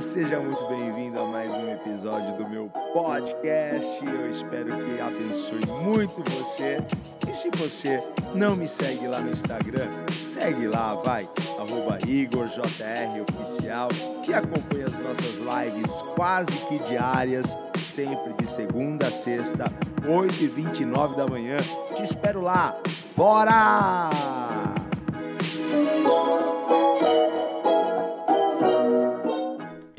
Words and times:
seja 0.00 0.38
muito 0.38 0.64
bem-vindo 0.66 1.18
a 1.18 1.26
mais 1.26 1.52
um 1.54 1.72
episódio 1.72 2.36
do 2.36 2.48
meu 2.48 2.68
podcast. 2.92 4.04
Eu 4.06 4.30
espero 4.30 4.66
que 4.66 5.00
abençoe 5.00 5.60
muito 5.82 6.22
você. 6.30 6.78
E 7.28 7.34
se 7.34 7.50
você 7.50 8.00
não 8.32 8.54
me 8.54 8.68
segue 8.68 9.08
lá 9.08 9.18
no 9.20 9.32
Instagram, 9.32 9.88
segue 10.12 10.68
lá, 10.68 10.94
vai, 11.04 11.28
IgorJROficial 12.06 13.88
e 14.28 14.34
acompanha 14.34 14.84
as 14.84 15.00
nossas 15.00 15.40
lives 15.40 16.00
quase 16.14 16.56
que 16.68 16.78
diárias, 16.78 17.58
sempre 17.76 18.34
de 18.34 18.46
segunda 18.46 19.08
a 19.08 19.10
sexta, 19.10 19.64
8h29 20.02 21.16
da 21.16 21.26
manhã. 21.26 21.56
Te 21.94 22.04
espero 22.04 22.40
lá. 22.40 22.76
Bora! 23.16 24.57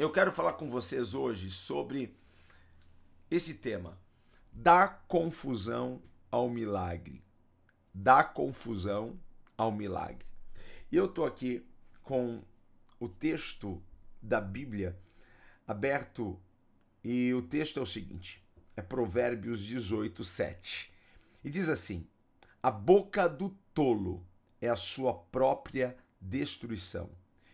Eu 0.09 0.13
quero 0.13 0.31
falar 0.31 0.53
com 0.53 0.67
vocês 0.67 1.13
hoje 1.13 1.51
sobre 1.51 2.17
esse 3.29 3.59
tema: 3.59 3.95
da 4.51 4.87
confusão 4.87 6.01
ao 6.31 6.49
milagre. 6.49 7.23
Da 7.93 8.23
confusão 8.23 9.19
ao 9.55 9.71
milagre. 9.71 10.25
E 10.91 10.95
eu 10.95 11.07
tô 11.07 11.23
aqui 11.25 11.63
com 12.01 12.41
o 12.99 13.07
texto 13.07 13.79
da 14.19 14.41
Bíblia 14.41 14.99
aberto 15.67 16.41
e 17.03 17.31
o 17.35 17.43
texto 17.43 17.79
é 17.79 17.83
o 17.83 17.85
seguinte: 17.85 18.43
é 18.75 18.81
Provérbios 18.81 19.63
18, 19.63 20.23
7. 20.23 20.91
E 21.43 21.51
diz 21.51 21.69
assim: 21.69 22.07
A 22.63 22.71
boca 22.71 23.29
do 23.29 23.55
tolo 23.75 24.25
é 24.59 24.69
a 24.69 24.75
sua 24.75 25.13
própria 25.13 25.95
destruição, 26.19 27.11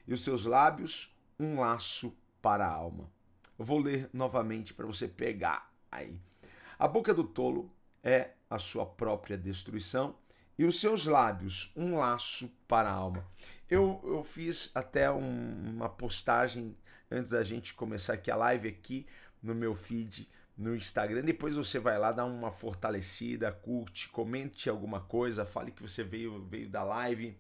e 0.08 0.14
os 0.14 0.24
seus 0.24 0.46
lábios 0.46 1.14
um 1.38 1.60
laço 1.60 2.16
para 2.46 2.68
a 2.68 2.72
alma. 2.72 3.10
Eu 3.58 3.66
vou 3.66 3.80
ler 3.80 4.08
novamente 4.14 4.72
para 4.72 4.86
você 4.86 5.08
pegar 5.08 5.74
aí. 5.92 6.22
A 6.78 6.88
boca 6.88 7.12
do 7.12 7.24
tolo 7.24 7.72
é 8.04 8.34
a 8.48 8.60
sua 8.60 8.86
própria 8.86 9.36
destruição 9.36 10.16
e 10.56 10.64
os 10.64 10.80
seus 10.80 11.08
lábios 11.08 11.74
um 11.76 11.98
laço 11.98 12.52
para 12.68 12.88
a 12.88 12.94
alma. 12.94 13.26
Eu, 13.68 14.00
eu 14.04 14.24
fiz 14.24 14.70
até 14.76 15.10
um, 15.10 15.72
uma 15.74 15.90
postagem 15.90 16.78
antes 17.10 17.32
da 17.32 17.42
gente 17.42 17.74
começar 17.74 18.14
aqui 18.14 18.30
a 18.30 18.36
live 18.36 18.68
aqui 18.68 19.08
no 19.42 19.56
meu 19.56 19.74
feed 19.74 20.30
no 20.56 20.76
Instagram. 20.76 21.24
Depois 21.24 21.56
você 21.56 21.80
vai 21.80 21.98
lá, 21.98 22.12
dá 22.12 22.26
uma 22.26 22.52
fortalecida, 22.52 23.52
curte, 23.52 24.08
comente 24.10 24.70
alguma 24.70 25.02
coisa, 25.02 25.48
fale 25.48 25.72
que 25.72 25.82
você 25.82 26.04
veio, 26.04 26.46
veio 26.46 26.70
da 26.70 26.84
live, 26.84 27.36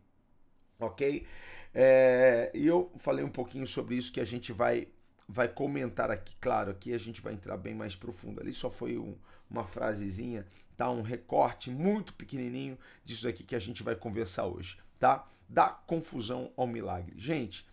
ok? 0.79 1.27
É, 1.75 2.49
e 2.55 2.65
eu 2.65 2.91
falei 2.97 3.23
um 3.23 3.29
pouquinho 3.29 3.67
sobre 3.67 3.95
isso 3.95 4.11
que 4.11 4.19
a 4.19 4.25
gente 4.25 4.51
vai 4.51 4.87
vai 5.27 5.47
comentar 5.47 6.11
aqui, 6.11 6.35
claro, 6.39 6.71
aqui 6.71 6.93
a 6.93 6.97
gente 6.97 7.21
vai 7.21 7.33
entrar 7.33 7.57
bem 7.57 7.73
mais 7.73 7.95
profundo. 7.95 8.39
Ali 8.39 8.51
só 8.51 8.69
foi 8.69 8.97
um, 8.97 9.17
uma 9.49 9.65
frasezinha, 9.65 10.45
tá? 10.77 10.89
Um 10.89 11.01
recorte 11.01 11.71
muito 11.71 12.13
pequenininho 12.13 12.77
disso 13.03 13.27
aqui 13.27 13.43
que 13.43 13.55
a 13.55 13.59
gente 13.59 13.83
vai 13.83 13.95
conversar 13.95 14.45
hoje, 14.45 14.77
tá? 14.99 15.27
Da 15.49 15.69
confusão 15.69 16.51
ao 16.55 16.67
milagre. 16.67 17.13
Gente, 17.17 17.67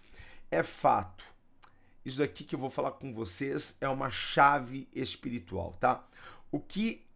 é 0.51 0.63
fato. 0.63 1.25
Isso 2.05 2.19
daqui 2.19 2.45
que 2.45 2.55
eu 2.55 2.59
vou 2.59 2.71
falar 2.71 2.93
com 2.93 3.15
vocês 3.15 3.77
é 3.81 3.89
uma 3.89 4.11
chave 4.11 4.89
espiritual, 4.93 5.73
tá? 5.75 6.05
O 6.51 6.59
que 6.59 7.07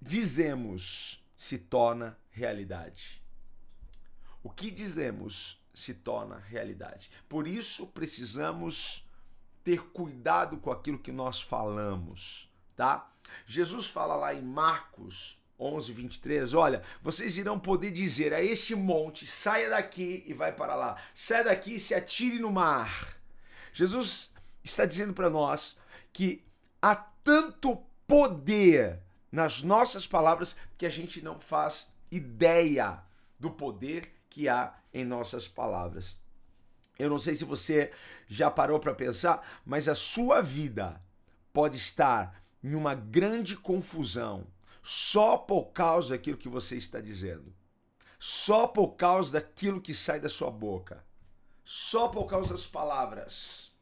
dizemos 0.00 1.24
se 1.36 1.58
torna 1.58 2.16
realidade. 2.30 3.22
O 4.42 4.50
que 4.50 4.70
dizemos 4.70 5.62
se 5.72 5.94
torna 5.94 6.38
realidade. 6.38 7.10
Por 7.28 7.46
isso 7.46 7.86
precisamos 7.86 9.08
ter 9.64 9.80
cuidado 9.86 10.58
com 10.58 10.70
aquilo 10.70 10.98
que 10.98 11.10
nós 11.10 11.40
falamos, 11.40 12.52
tá? 12.76 13.10
Jesus 13.46 13.88
fala 13.88 14.14
lá 14.14 14.34
em 14.34 14.42
Marcos 14.42 15.42
11, 15.58 15.92
23, 15.92 16.54
olha, 16.54 16.82
vocês 17.02 17.38
irão 17.38 17.58
poder 17.58 17.90
dizer 17.90 18.34
a 18.34 18.42
este 18.42 18.74
monte, 18.74 19.26
saia 19.26 19.70
daqui 19.70 20.22
e 20.26 20.34
vai 20.34 20.52
para 20.52 20.74
lá, 20.74 20.96
saia 21.14 21.44
daqui 21.44 21.74
e 21.74 21.80
se 21.80 21.94
atire 21.94 22.38
no 22.38 22.52
mar. 22.52 23.16
Jesus 23.72 24.34
está 24.62 24.84
dizendo 24.84 25.14
para 25.14 25.30
nós 25.30 25.76
que 26.12 26.44
há 26.82 26.94
tanto 26.94 27.76
poder 28.06 29.00
nas 29.32 29.62
nossas 29.62 30.06
palavras 30.06 30.54
que 30.76 30.86
a 30.86 30.90
gente 30.90 31.22
não 31.22 31.38
faz 31.38 31.88
ideia 32.10 33.02
do 33.38 33.50
poder 33.50 34.12
que 34.28 34.48
há 34.48 34.74
em 34.92 35.04
nossas 35.04 35.48
palavras. 35.48 36.16
Eu 36.98 37.10
não 37.10 37.18
sei 37.18 37.34
se 37.34 37.44
você 37.44 37.92
já 38.26 38.50
parou 38.50 38.78
para 38.78 38.94
pensar, 38.94 39.46
mas 39.64 39.88
a 39.88 39.94
sua 39.94 40.40
vida 40.40 41.00
pode 41.52 41.76
estar 41.76 42.42
em 42.62 42.74
uma 42.74 42.94
grande 42.94 43.56
confusão 43.56 44.46
só 44.82 45.36
por 45.36 45.66
causa 45.72 46.10
daquilo 46.10 46.36
que 46.36 46.48
você 46.48 46.76
está 46.76 47.00
dizendo. 47.00 47.54
Só 48.18 48.66
por 48.66 48.92
causa 48.96 49.32
daquilo 49.32 49.80
que 49.80 49.94
sai 49.94 50.18
da 50.18 50.28
sua 50.28 50.50
boca. 50.50 51.04
Só 51.64 52.08
por 52.08 52.26
causa 52.26 52.50
das 52.50 52.66
palavras. 52.66 53.72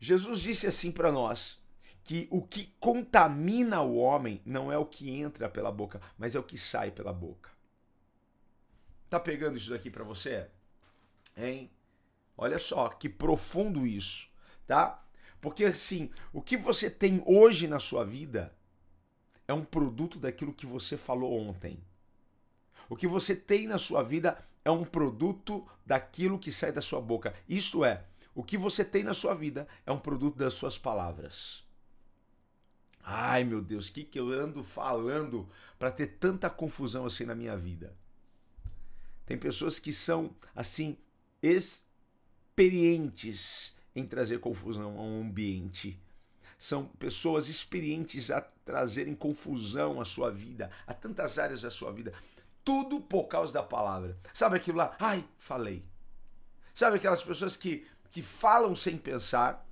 Jesus 0.00 0.40
disse 0.40 0.66
assim 0.66 0.92
para 0.92 1.10
nós 1.10 1.58
que 2.04 2.26
o 2.30 2.40
que 2.40 2.74
contamina 2.80 3.82
o 3.82 3.96
homem 3.96 4.40
não 4.44 4.72
é 4.72 4.78
o 4.78 4.86
que 4.86 5.10
entra 5.10 5.48
pela 5.48 5.70
boca, 5.70 6.00
mas 6.16 6.34
é 6.34 6.38
o 6.38 6.42
que 6.42 6.56
sai 6.56 6.90
pela 6.90 7.12
boca. 7.12 7.50
Tá 9.10 9.18
pegando 9.18 9.56
isso 9.56 9.70
daqui 9.70 9.90
para 9.90 10.04
você? 10.04 10.48
Hein? 11.36 11.70
Olha 12.38 12.58
só 12.60 12.88
que 12.88 13.08
profundo 13.08 13.84
isso, 13.84 14.30
tá? 14.64 15.04
Porque 15.40 15.64
assim, 15.64 16.08
o 16.32 16.40
que 16.40 16.56
você 16.56 16.88
tem 16.88 17.20
hoje 17.26 17.66
na 17.66 17.80
sua 17.80 18.04
vida 18.04 18.54
é 19.48 19.52
um 19.52 19.64
produto 19.64 20.20
daquilo 20.20 20.54
que 20.54 20.64
você 20.64 20.96
falou 20.96 21.36
ontem. 21.36 21.82
O 22.88 22.94
que 22.94 23.08
você 23.08 23.34
tem 23.34 23.66
na 23.66 23.76
sua 23.76 24.04
vida 24.04 24.38
é 24.64 24.70
um 24.70 24.84
produto 24.84 25.66
daquilo 25.84 26.38
que 26.38 26.52
sai 26.52 26.70
da 26.70 26.80
sua 26.80 27.00
boca. 27.00 27.34
Isto 27.48 27.84
é, 27.84 28.04
o 28.34 28.44
que 28.44 28.56
você 28.56 28.84
tem 28.84 29.02
na 29.02 29.14
sua 29.14 29.34
vida 29.34 29.66
é 29.84 29.90
um 29.90 29.98
produto 29.98 30.36
das 30.36 30.54
suas 30.54 30.78
palavras. 30.78 31.64
Ai 33.02 33.42
meu 33.42 33.60
Deus, 33.60 33.88
o 33.88 33.92
que, 33.92 34.04
que 34.04 34.20
eu 34.20 34.30
ando 34.30 34.62
falando 34.62 35.48
para 35.76 35.90
ter 35.90 36.18
tanta 36.18 36.48
confusão 36.48 37.04
assim 37.04 37.24
na 37.24 37.34
minha 37.34 37.56
vida? 37.56 37.96
Tem 39.26 39.36
pessoas 39.36 39.78
que 39.78 39.92
são 39.92 40.36
assim 40.54 40.96
experientes 42.58 43.72
em 43.94 44.04
trazer 44.04 44.40
confusão 44.40 44.98
a 44.98 45.02
um 45.02 45.22
ambiente. 45.22 45.96
São 46.58 46.86
pessoas 46.86 47.48
experientes 47.48 48.32
a 48.32 48.40
trazerem 48.40 49.14
confusão 49.14 50.00
à 50.00 50.04
sua 50.04 50.28
vida, 50.28 50.68
a 50.84 50.92
tantas 50.92 51.38
áreas 51.38 51.62
da 51.62 51.70
sua 51.70 51.92
vida. 51.92 52.12
Tudo 52.64 53.00
por 53.00 53.28
causa 53.28 53.52
da 53.52 53.62
palavra. 53.62 54.18
Sabe 54.34 54.56
aquilo 54.56 54.78
lá? 54.78 54.96
Ai, 54.98 55.24
falei. 55.38 55.84
Sabe 56.74 56.96
aquelas 56.96 57.22
pessoas 57.22 57.56
que, 57.56 57.86
que 58.10 58.22
falam 58.22 58.74
sem 58.74 58.98
pensar? 58.98 59.64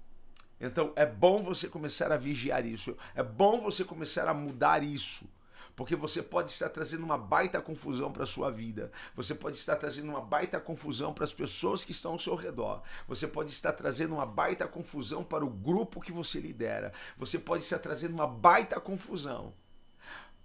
Então 0.61 0.93
é 0.95 1.05
bom 1.05 1.43
você 1.43 1.69
começar 1.69 2.13
a 2.13 2.17
vigiar 2.17 2.65
isso. 2.65 2.97
É 3.17 3.23
bom 3.23 3.61
você 3.61 3.85
começar 3.85 4.29
a 4.29 4.35
mudar 4.35 4.85
isso 4.85 5.29
porque 5.77 5.95
você 5.95 6.23
pode 6.23 6.51
estar 6.51 6.71
trazendo 6.71 7.05
uma 7.05 7.19
baita 7.19 7.61
confusão 7.61 8.11
para 8.11 8.25
a 8.25 8.27
sua 8.27 8.51
vida. 8.51 8.91
Você 9.15 9.35
pode 9.35 9.59
estar 9.59 9.77
trazendo 9.77 10.09
uma 10.09 10.23
baita 10.23 10.59
confusão 10.59 11.13
para 11.13 11.25
as 11.25 11.35
pessoas 11.35 11.85
que 11.85 11.93
estão 11.93 12.13
ao 12.13 12.19
seu 12.19 12.35
redor. 12.35 12.83
Você 13.07 13.29
pode 13.29 13.53
estar 13.53 13.75
trazendo 13.75 14.15
uma 14.15 14.25
baita 14.25 14.67
confusão 14.67 15.23
para 15.23 15.45
o 15.45 15.51
grupo 15.51 16.01
que 16.01 16.11
você 16.11 16.41
lidera. 16.41 16.95
Você 17.19 17.39
pode 17.39 17.63
estar 17.63 17.79
trazendo 17.79 18.15
uma 18.15 18.27
baita 18.27 18.81
confusão. 18.81 19.53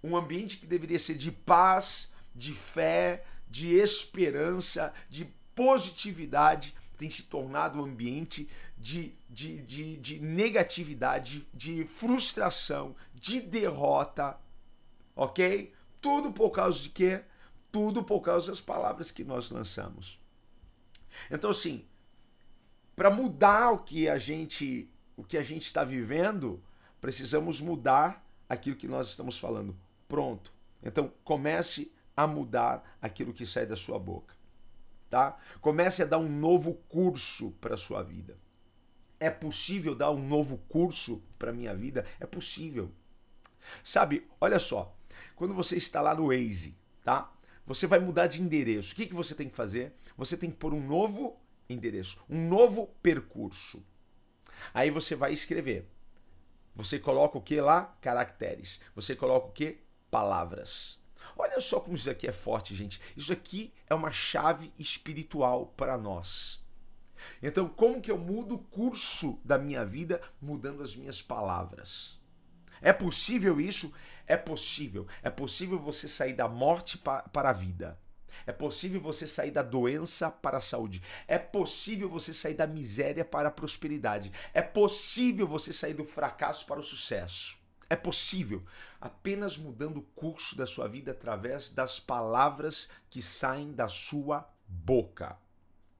Um 0.04 0.14
ambiente 0.16 0.58
que 0.58 0.66
deveria 0.66 0.98
ser 0.98 1.14
de 1.14 1.32
paz, 1.32 2.10
de 2.34 2.52
fé, 2.52 3.24
de 3.48 3.74
esperança, 3.74 4.92
de 5.08 5.24
positividade, 5.54 6.74
tem 6.98 7.08
se 7.08 7.24
tornado 7.24 7.80
um 7.80 7.84
ambiente 7.84 8.48
de, 8.76 9.14
de, 9.30 9.62
de, 9.62 9.96
de 9.96 10.20
negatividade, 10.20 11.48
de 11.54 11.84
frustração, 11.86 12.94
de 13.14 13.40
derrota, 13.40 14.36
ok? 15.14 15.72
Tudo 16.00 16.32
por 16.32 16.50
causa 16.50 16.80
de 16.80 16.88
quê? 16.90 17.22
Tudo 17.70 18.02
por 18.02 18.20
causa 18.20 18.50
das 18.50 18.60
palavras 18.60 19.10
que 19.10 19.24
nós 19.24 19.50
lançamos. 19.50 20.20
Então, 21.30 21.50
assim, 21.50 21.86
para 22.94 23.10
mudar 23.10 23.72
o 23.72 23.78
que 23.78 24.08
a 24.08 24.18
gente 24.18 24.88
o 25.16 25.22
que 25.22 25.36
a 25.36 25.42
gente 25.42 25.66
está 25.66 25.84
vivendo, 25.84 26.62
precisamos 27.00 27.60
mudar 27.60 28.26
aquilo 28.48 28.76
que 28.76 28.88
nós 28.88 29.08
estamos 29.08 29.38
falando. 29.38 29.76
Pronto. 30.08 30.52
Então, 30.82 31.12
comece 31.22 31.92
a 32.16 32.26
mudar 32.26 32.96
aquilo 33.00 33.32
que 33.32 33.46
sai 33.46 33.66
da 33.66 33.76
sua 33.76 33.98
boca. 33.98 34.34
Tá? 35.08 35.38
Comece 35.60 36.02
a 36.02 36.06
dar 36.06 36.18
um 36.18 36.28
novo 36.28 36.74
curso 36.88 37.52
para 37.60 37.74
a 37.74 37.78
sua 37.78 38.02
vida. 38.02 38.38
É 39.20 39.30
possível 39.30 39.94
dar 39.94 40.10
um 40.10 40.26
novo 40.26 40.58
curso 40.68 41.22
para 41.38 41.50
a 41.50 41.54
minha 41.54 41.74
vida? 41.74 42.04
É 42.18 42.26
possível. 42.26 42.90
Sabe, 43.84 44.26
olha 44.40 44.58
só, 44.58 44.96
quando 45.42 45.54
você 45.54 45.76
está 45.76 46.00
lá 46.00 46.14
no 46.14 46.28
Waze, 46.28 46.78
tá? 47.02 47.32
Você 47.66 47.84
vai 47.84 47.98
mudar 47.98 48.28
de 48.28 48.40
endereço. 48.40 48.92
O 48.92 48.94
que, 48.94 49.06
que 49.06 49.12
você 49.12 49.34
tem 49.34 49.48
que 49.48 49.56
fazer? 49.56 49.92
Você 50.16 50.36
tem 50.36 50.48
que 50.48 50.56
pôr 50.56 50.72
um 50.72 50.86
novo 50.86 51.36
endereço, 51.68 52.22
um 52.30 52.48
novo 52.48 52.94
percurso. 53.02 53.84
Aí 54.72 54.88
você 54.88 55.16
vai 55.16 55.32
escrever. 55.32 55.90
Você 56.76 56.96
coloca 56.96 57.38
o 57.38 57.42
que 57.42 57.60
lá? 57.60 57.86
Caracteres. 58.00 58.80
Você 58.94 59.16
coloca 59.16 59.48
o 59.48 59.50
que? 59.50 59.80
Palavras. 60.12 61.00
Olha 61.36 61.60
só 61.60 61.80
como 61.80 61.96
isso 61.96 62.08
aqui 62.08 62.28
é 62.28 62.32
forte, 62.32 62.76
gente. 62.76 63.00
Isso 63.16 63.32
aqui 63.32 63.74
é 63.90 63.96
uma 63.96 64.12
chave 64.12 64.72
espiritual 64.78 65.74
para 65.76 65.98
nós. 65.98 66.64
Então, 67.42 67.68
como 67.68 68.00
que 68.00 68.12
eu 68.12 68.16
mudo 68.16 68.54
o 68.54 68.58
curso 68.60 69.40
da 69.44 69.58
minha 69.58 69.84
vida 69.84 70.22
mudando 70.40 70.84
as 70.84 70.94
minhas 70.94 71.20
palavras? 71.20 72.22
É 72.80 72.92
possível 72.92 73.60
isso? 73.60 73.92
É 74.26 74.36
possível. 74.36 75.06
É 75.22 75.30
possível 75.30 75.78
você 75.78 76.08
sair 76.08 76.34
da 76.34 76.48
morte 76.48 76.98
para 76.98 77.48
a 77.48 77.52
vida. 77.52 77.98
É 78.46 78.52
possível 78.52 79.00
você 79.00 79.26
sair 79.26 79.50
da 79.50 79.62
doença 79.62 80.30
para 80.30 80.58
a 80.58 80.60
saúde. 80.60 81.02
É 81.28 81.38
possível 81.38 82.08
você 82.08 82.32
sair 82.32 82.54
da 82.54 82.66
miséria 82.66 83.24
para 83.24 83.48
a 83.48 83.52
prosperidade. 83.52 84.32
É 84.54 84.62
possível 84.62 85.46
você 85.46 85.72
sair 85.72 85.94
do 85.94 86.04
fracasso 86.04 86.66
para 86.66 86.80
o 86.80 86.84
sucesso. 86.84 87.58
É 87.90 87.96
possível, 87.96 88.64
apenas 88.98 89.58
mudando 89.58 89.98
o 89.98 90.02
curso 90.14 90.56
da 90.56 90.66
sua 90.66 90.88
vida 90.88 91.10
através 91.10 91.68
das 91.68 92.00
palavras 92.00 92.88
que 93.10 93.20
saem 93.20 93.70
da 93.70 93.86
sua 93.86 94.50
boca, 94.66 95.36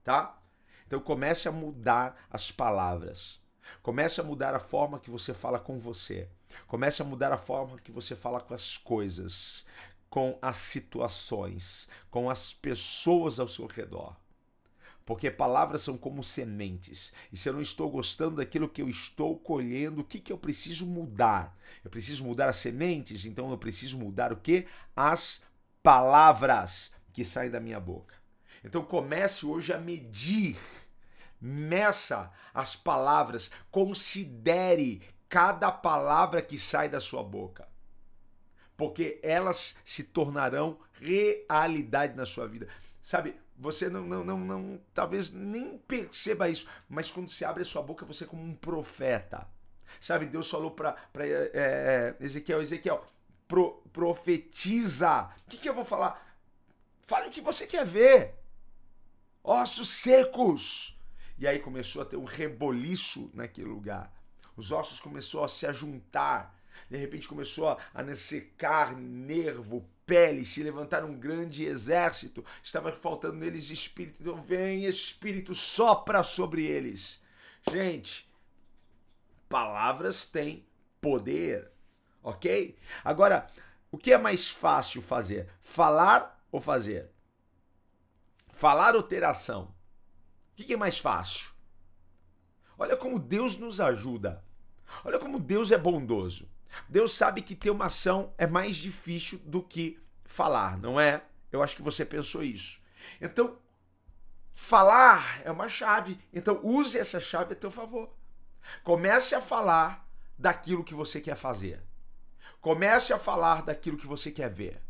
tá? 0.03 0.41
Então 0.87 0.99
comece 0.99 1.47
a 1.47 1.51
mudar 1.51 2.27
as 2.31 2.51
palavras. 2.51 3.39
Comece 3.81 4.21
a 4.21 4.23
mudar 4.23 4.53
a 4.53 4.59
forma 4.59 4.99
que 4.99 5.09
você 5.09 5.33
fala 5.33 5.59
com 5.59 5.77
você. 5.77 6.27
Comece 6.67 7.01
a 7.01 7.05
mudar 7.05 7.31
a 7.31 7.37
forma 7.37 7.79
que 7.79 7.91
você 7.91 8.15
fala 8.15 8.39
com 8.39 8.53
as 8.53 8.77
coisas, 8.77 9.65
com 10.09 10.37
as 10.41 10.57
situações, 10.57 11.87
com 12.09 12.29
as 12.29 12.53
pessoas 12.53 13.39
ao 13.39 13.47
seu 13.47 13.65
redor. 13.65 14.15
Porque 15.05 15.29
palavras 15.29 15.81
são 15.81 15.97
como 15.97 16.23
sementes. 16.23 17.11
E 17.31 17.35
se 17.35 17.49
eu 17.49 17.53
não 17.53 17.61
estou 17.61 17.89
gostando 17.89 18.37
daquilo 18.37 18.69
que 18.69 18.81
eu 18.81 18.87
estou 18.87 19.37
colhendo, 19.37 20.01
o 20.01 20.03
que, 20.03 20.19
que 20.19 20.31
eu 20.31 20.37
preciso 20.37 20.85
mudar? 20.85 21.57
Eu 21.83 21.91
preciso 21.91 22.23
mudar 22.23 22.47
as 22.47 22.55
sementes, 22.55 23.25
então 23.25 23.51
eu 23.51 23.57
preciso 23.57 23.97
mudar 23.97 24.31
o 24.31 24.37
que? 24.37 24.65
As 24.95 25.41
palavras 25.81 26.91
que 27.11 27.25
saem 27.25 27.51
da 27.51 27.59
minha 27.59 27.79
boca. 27.79 28.15
Então 28.63 28.83
comece 28.83 29.45
hoje 29.45 29.73
a 29.73 29.77
medir 29.77 30.57
meça 31.43 32.31
as 32.53 32.73
palavras, 32.73 33.51
considere 33.69 35.01
cada 35.27 35.69
palavra 35.69 36.41
que 36.41 36.57
sai 36.57 36.87
da 36.87 37.01
sua 37.01 37.21
boca. 37.21 37.67
Porque 38.77 39.19
elas 39.21 39.75
se 39.83 40.05
tornarão 40.05 40.79
realidade 40.93 42.15
na 42.15 42.25
sua 42.25 42.47
vida. 42.47 42.67
Sabe, 43.01 43.35
você 43.57 43.89
não, 43.89 44.03
não, 44.03 44.23
não, 44.23 44.39
não 44.39 44.81
talvez 44.93 45.31
nem 45.31 45.77
perceba 45.77 46.49
isso, 46.49 46.67
mas 46.87 47.11
quando 47.11 47.29
se 47.29 47.43
abre 47.43 47.63
a 47.63 47.65
sua 47.65 47.81
boca, 47.81 48.05
você 48.05 48.23
é 48.23 48.27
como 48.27 48.41
um 48.41 48.55
profeta. 48.55 49.47
Sabe, 49.99 50.25
Deus 50.25 50.49
falou 50.49 50.71
para 50.71 50.95
é, 51.19 51.51
é, 51.53 52.15
Ezequiel, 52.19 52.61
Ezequiel, 52.61 53.03
pro, 53.47 53.83
profetiza. 53.91 55.29
O 55.45 55.49
que, 55.49 55.57
que 55.57 55.69
eu 55.69 55.73
vou 55.73 55.85
falar? 55.85 56.37
Fale 57.01 57.27
o 57.27 57.31
que 57.31 57.41
você 57.41 57.67
quer 57.67 57.85
ver. 57.85 58.35
Ossos 59.43 59.89
secos. 59.89 60.92
E 61.37 61.47
aí 61.47 61.59
começou 61.59 62.01
a 62.01 62.05
ter 62.05 62.17
um 62.17 62.23
reboliço 62.23 63.29
naquele 63.33 63.67
lugar. 63.67 64.13
Os 64.55 64.71
ossos 64.71 64.99
começaram 64.99 65.45
a 65.45 65.49
se 65.49 65.65
ajuntar. 65.65 66.55
De 66.89 66.97
repente 66.97 67.27
começou 67.27 67.77
a 67.93 68.03
nascer 68.03 68.53
carne, 68.57 69.07
nervo, 69.07 69.87
pele, 70.05 70.45
se 70.45 70.61
levantar 70.61 71.03
um 71.03 71.17
grande 71.17 71.65
exército. 71.65 72.45
Estava 72.61 72.91
faltando 72.91 73.37
neles 73.37 73.69
espírito. 73.69 74.21
Então 74.21 74.41
vem 74.41 74.85
espírito, 74.85 75.55
sopra 75.55 76.23
sobre 76.23 76.65
eles. 76.65 77.21
Gente, 77.71 78.29
palavras 79.49 80.25
têm 80.25 80.65
poder, 81.01 81.71
ok? 82.21 82.77
Agora, 83.03 83.47
o 83.91 83.97
que 83.97 84.13
é 84.13 84.17
mais 84.17 84.49
fácil 84.49 85.01
fazer? 85.01 85.49
Falar 85.61 86.43
ou 86.51 86.59
fazer? 86.61 87.09
Falar 88.51 88.95
ou 88.95 89.03
ter 89.03 89.23
ação? 89.23 89.72
O 90.53 90.63
que 90.63 90.73
é 90.73 90.77
mais 90.77 90.99
fácil? 90.99 91.51
Olha 92.77 92.95
como 92.95 93.19
Deus 93.19 93.57
nos 93.57 93.81
ajuda. 93.81 94.43
Olha 95.03 95.17
como 95.17 95.39
Deus 95.39 95.71
é 95.71 95.77
bondoso. 95.77 96.49
Deus 96.87 97.13
sabe 97.13 97.41
que 97.41 97.55
ter 97.55 97.69
uma 97.69 97.85
ação 97.85 98.33
é 98.37 98.45
mais 98.45 98.75
difícil 98.75 99.39
do 99.39 99.61
que 99.61 99.99
falar, 100.25 100.77
não 100.77 100.99
é? 100.99 101.23
Eu 101.51 101.61
acho 101.61 101.75
que 101.75 101.81
você 101.81 102.05
pensou 102.05 102.43
isso. 102.43 102.81
Então, 103.19 103.57
falar 104.53 105.41
é 105.43 105.51
uma 105.51 105.67
chave. 105.67 106.19
Então, 106.31 106.59
use 106.63 106.97
essa 106.97 107.19
chave 107.19 107.53
a 107.53 107.55
teu 107.55 107.71
favor. 107.71 108.13
Comece 108.83 109.35
a 109.35 109.41
falar 109.41 110.07
daquilo 110.37 110.83
que 110.83 110.93
você 110.93 111.19
quer 111.19 111.35
fazer. 111.35 111.83
Comece 112.61 113.11
a 113.11 113.19
falar 113.19 113.63
daquilo 113.63 113.97
que 113.97 114.07
você 114.07 114.31
quer 114.31 114.49
ver. 114.49 114.81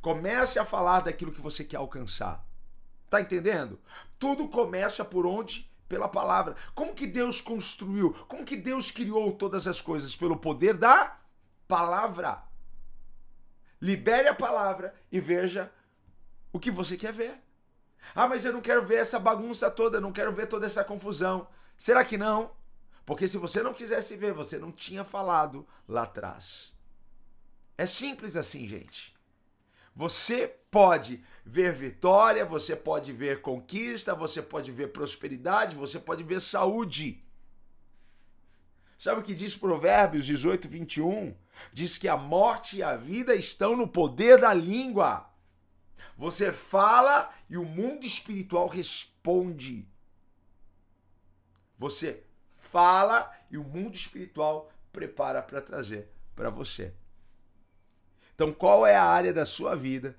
Comece 0.00 0.58
a 0.58 0.64
falar 0.64 1.00
daquilo 1.00 1.32
que 1.32 1.40
você 1.40 1.64
quer 1.64 1.76
alcançar. 1.76 2.46
Tá 3.14 3.20
entendendo? 3.20 3.78
Tudo 4.18 4.48
começa 4.48 5.04
por 5.04 5.24
onde? 5.24 5.70
Pela 5.88 6.08
palavra. 6.08 6.56
Como 6.74 6.96
que 6.96 7.06
Deus 7.06 7.40
construiu? 7.40 8.12
Como 8.26 8.44
que 8.44 8.56
Deus 8.56 8.90
criou 8.90 9.30
todas 9.30 9.68
as 9.68 9.80
coisas? 9.80 10.16
Pelo 10.16 10.36
poder 10.36 10.76
da 10.76 11.16
palavra. 11.68 12.42
Libere 13.80 14.26
a 14.26 14.34
palavra 14.34 14.92
e 15.12 15.20
veja 15.20 15.72
o 16.52 16.58
que 16.58 16.72
você 16.72 16.96
quer 16.96 17.12
ver. 17.12 17.40
Ah, 18.16 18.26
mas 18.26 18.44
eu 18.44 18.52
não 18.52 18.60
quero 18.60 18.84
ver 18.84 18.96
essa 18.96 19.20
bagunça 19.20 19.70
toda, 19.70 20.00
não 20.00 20.10
quero 20.10 20.32
ver 20.32 20.48
toda 20.48 20.66
essa 20.66 20.82
confusão. 20.82 21.46
Será 21.76 22.04
que 22.04 22.18
não? 22.18 22.50
Porque 23.06 23.28
se 23.28 23.38
você 23.38 23.62
não 23.62 23.72
quisesse 23.72 24.16
ver, 24.16 24.32
você 24.32 24.58
não 24.58 24.72
tinha 24.72 25.04
falado 25.04 25.64
lá 25.86 26.02
atrás. 26.02 26.74
É 27.78 27.86
simples 27.86 28.34
assim, 28.34 28.66
gente. 28.66 29.13
Você 29.94 30.48
pode 30.70 31.22
ver 31.44 31.72
vitória, 31.72 32.44
você 32.44 32.74
pode 32.74 33.12
ver 33.12 33.40
conquista, 33.40 34.14
você 34.14 34.42
pode 34.42 34.72
ver 34.72 34.92
prosperidade, 34.92 35.76
você 35.76 36.00
pode 36.00 36.22
ver 36.22 36.40
saúde. 36.40 37.24
Sabe 38.98 39.20
o 39.20 39.22
que 39.22 39.34
diz 39.34 39.54
Provérbios 39.54 40.26
18, 40.26 40.68
21? 40.68 41.36
Diz 41.72 41.98
que 41.98 42.08
a 42.08 42.16
morte 42.16 42.78
e 42.78 42.82
a 42.82 42.96
vida 42.96 43.34
estão 43.34 43.76
no 43.76 43.86
poder 43.86 44.40
da 44.40 44.52
língua. 44.52 45.30
Você 46.16 46.52
fala 46.52 47.32
e 47.48 47.56
o 47.56 47.64
mundo 47.64 48.04
espiritual 48.04 48.66
responde. 48.66 49.88
Você 51.76 52.24
fala 52.56 53.30
e 53.50 53.58
o 53.58 53.64
mundo 53.64 53.94
espiritual 53.94 54.70
prepara 54.92 55.42
para 55.42 55.60
trazer 55.60 56.08
para 56.34 56.50
você. 56.50 56.94
Então, 58.34 58.52
qual 58.52 58.86
é 58.86 58.96
a 58.96 59.04
área 59.04 59.32
da 59.32 59.46
sua 59.46 59.76
vida 59.76 60.16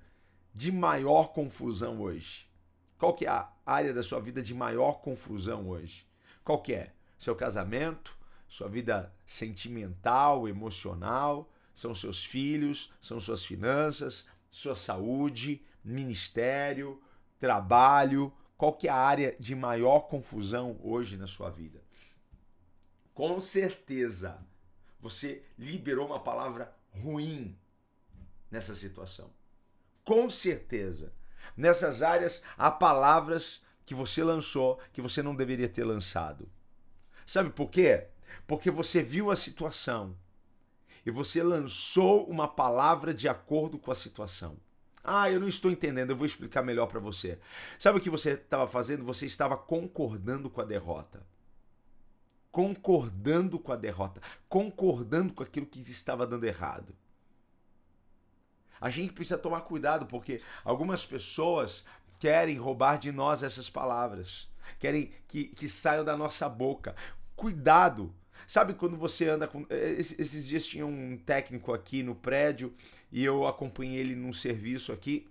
de 0.54 0.72
maior 0.72 1.34
confusão 1.34 2.02
hoje? 2.02 2.48
Qual 2.98 3.14
que 3.14 3.26
é 3.26 3.30
a 3.30 3.52
área 3.66 3.94
da 3.94 4.02
sua 4.02 4.22
vida 4.22 4.42
de 4.42 4.54
maior 4.54 5.02
confusão 5.02 5.68
hoje? 5.68 6.08
Qual 6.44 6.62
que 6.62 6.74
é? 6.74 6.94
Seu 7.18 7.36
casamento, 7.36 8.18
sua 8.48 8.70
vida 8.70 9.14
sentimental, 9.26 10.48
emocional, 10.48 11.52
são 11.74 11.94
seus 11.94 12.24
filhos, 12.24 12.94
são 13.02 13.20
suas 13.20 13.44
finanças, 13.44 14.30
sua 14.50 14.76
saúde, 14.76 15.62
ministério, 15.84 17.02
trabalho, 17.38 18.32
qual 18.58 18.72
que 18.72 18.88
é 18.88 18.92
a 18.92 18.96
área 18.96 19.36
de 19.38 19.54
maior 19.54 20.08
confusão 20.08 20.80
hoje 20.82 21.18
na 21.18 21.28
sua 21.28 21.50
vida? 21.50 21.84
Com 23.14 23.42
certeza, 23.42 24.40
você 25.00 25.44
liberou 25.58 26.06
uma 26.08 26.20
palavra 26.20 26.74
ruim 26.92 27.58
nessa 28.56 28.74
situação. 28.74 29.30
Com 30.06 30.30
certeza. 30.30 31.12
Nessas 31.58 32.02
áreas 32.02 32.42
há 32.58 32.72
palavras 32.72 33.62
que 33.86 33.94
você 33.94 34.24
lançou 34.24 34.80
que 34.94 35.02
você 35.02 35.22
não 35.22 35.36
deveria 35.36 35.68
ter 35.68 35.84
lançado. 35.84 36.50
Sabe 37.26 37.50
por 37.50 37.70
quê? 37.70 38.08
Porque 38.48 38.72
você 38.72 39.04
viu 39.04 39.30
a 39.30 39.36
situação 39.36 40.18
e 41.06 41.12
você 41.12 41.44
lançou 41.44 42.26
uma 42.28 42.48
palavra 42.48 43.14
de 43.14 43.28
acordo 43.28 43.78
com 43.78 43.92
a 43.92 43.96
situação. 43.96 44.56
Ah, 45.04 45.30
eu 45.30 45.40
não 45.40 45.48
estou 45.48 45.70
entendendo, 45.70 46.12
eu 46.12 46.16
vou 46.16 46.26
explicar 46.26 46.64
melhor 46.64 46.88
para 46.88 47.00
você. 47.00 47.38
Sabe 47.78 48.00
o 48.00 48.02
que 48.02 48.10
você 48.10 48.32
estava 48.32 48.68
fazendo? 48.68 49.04
Você 49.04 49.26
estava 49.26 49.58
concordando 49.58 50.50
com 50.50 50.62
a 50.62 50.66
derrota. 50.66 51.22
Concordando 52.52 53.60
com 53.60 53.74
a 53.74 53.76
derrota, 53.76 54.22
concordando 54.48 55.34
com 55.34 55.44
aquilo 55.44 55.66
que 55.66 55.80
estava 55.82 56.26
dando 56.26 56.46
errado. 56.46 56.96
A 58.86 58.92
gente 58.92 59.14
precisa 59.14 59.36
tomar 59.36 59.62
cuidado 59.62 60.06
porque 60.06 60.40
algumas 60.64 61.04
pessoas 61.04 61.84
querem 62.20 62.56
roubar 62.56 63.00
de 63.00 63.12
nós 63.12 63.42
essas 63.42 63.68
palavras, 63.68 64.48
querem 64.78 65.12
que, 65.28 65.46
que 65.46 65.68
saiam 65.68 66.06
da 66.06 66.16
nossa 66.16 66.48
boca. 66.48 66.96
Cuidado! 67.36 68.14
Sabe 68.46 68.76
quando 68.76 68.96
você 68.96 69.28
anda 69.28 69.48
com. 69.48 69.66
Eh, 69.72 69.96
esses 69.98 70.48
dias 70.48 70.68
tinha 70.68 70.86
um 70.86 71.18
técnico 71.18 71.74
aqui 71.74 72.04
no 72.04 72.14
prédio 72.14 72.76
e 73.12 73.26
eu 73.26 73.48
acompanhei 73.48 74.02
ele 74.02 74.16
num 74.16 74.32
serviço 74.32 74.92
aqui. 74.92 75.28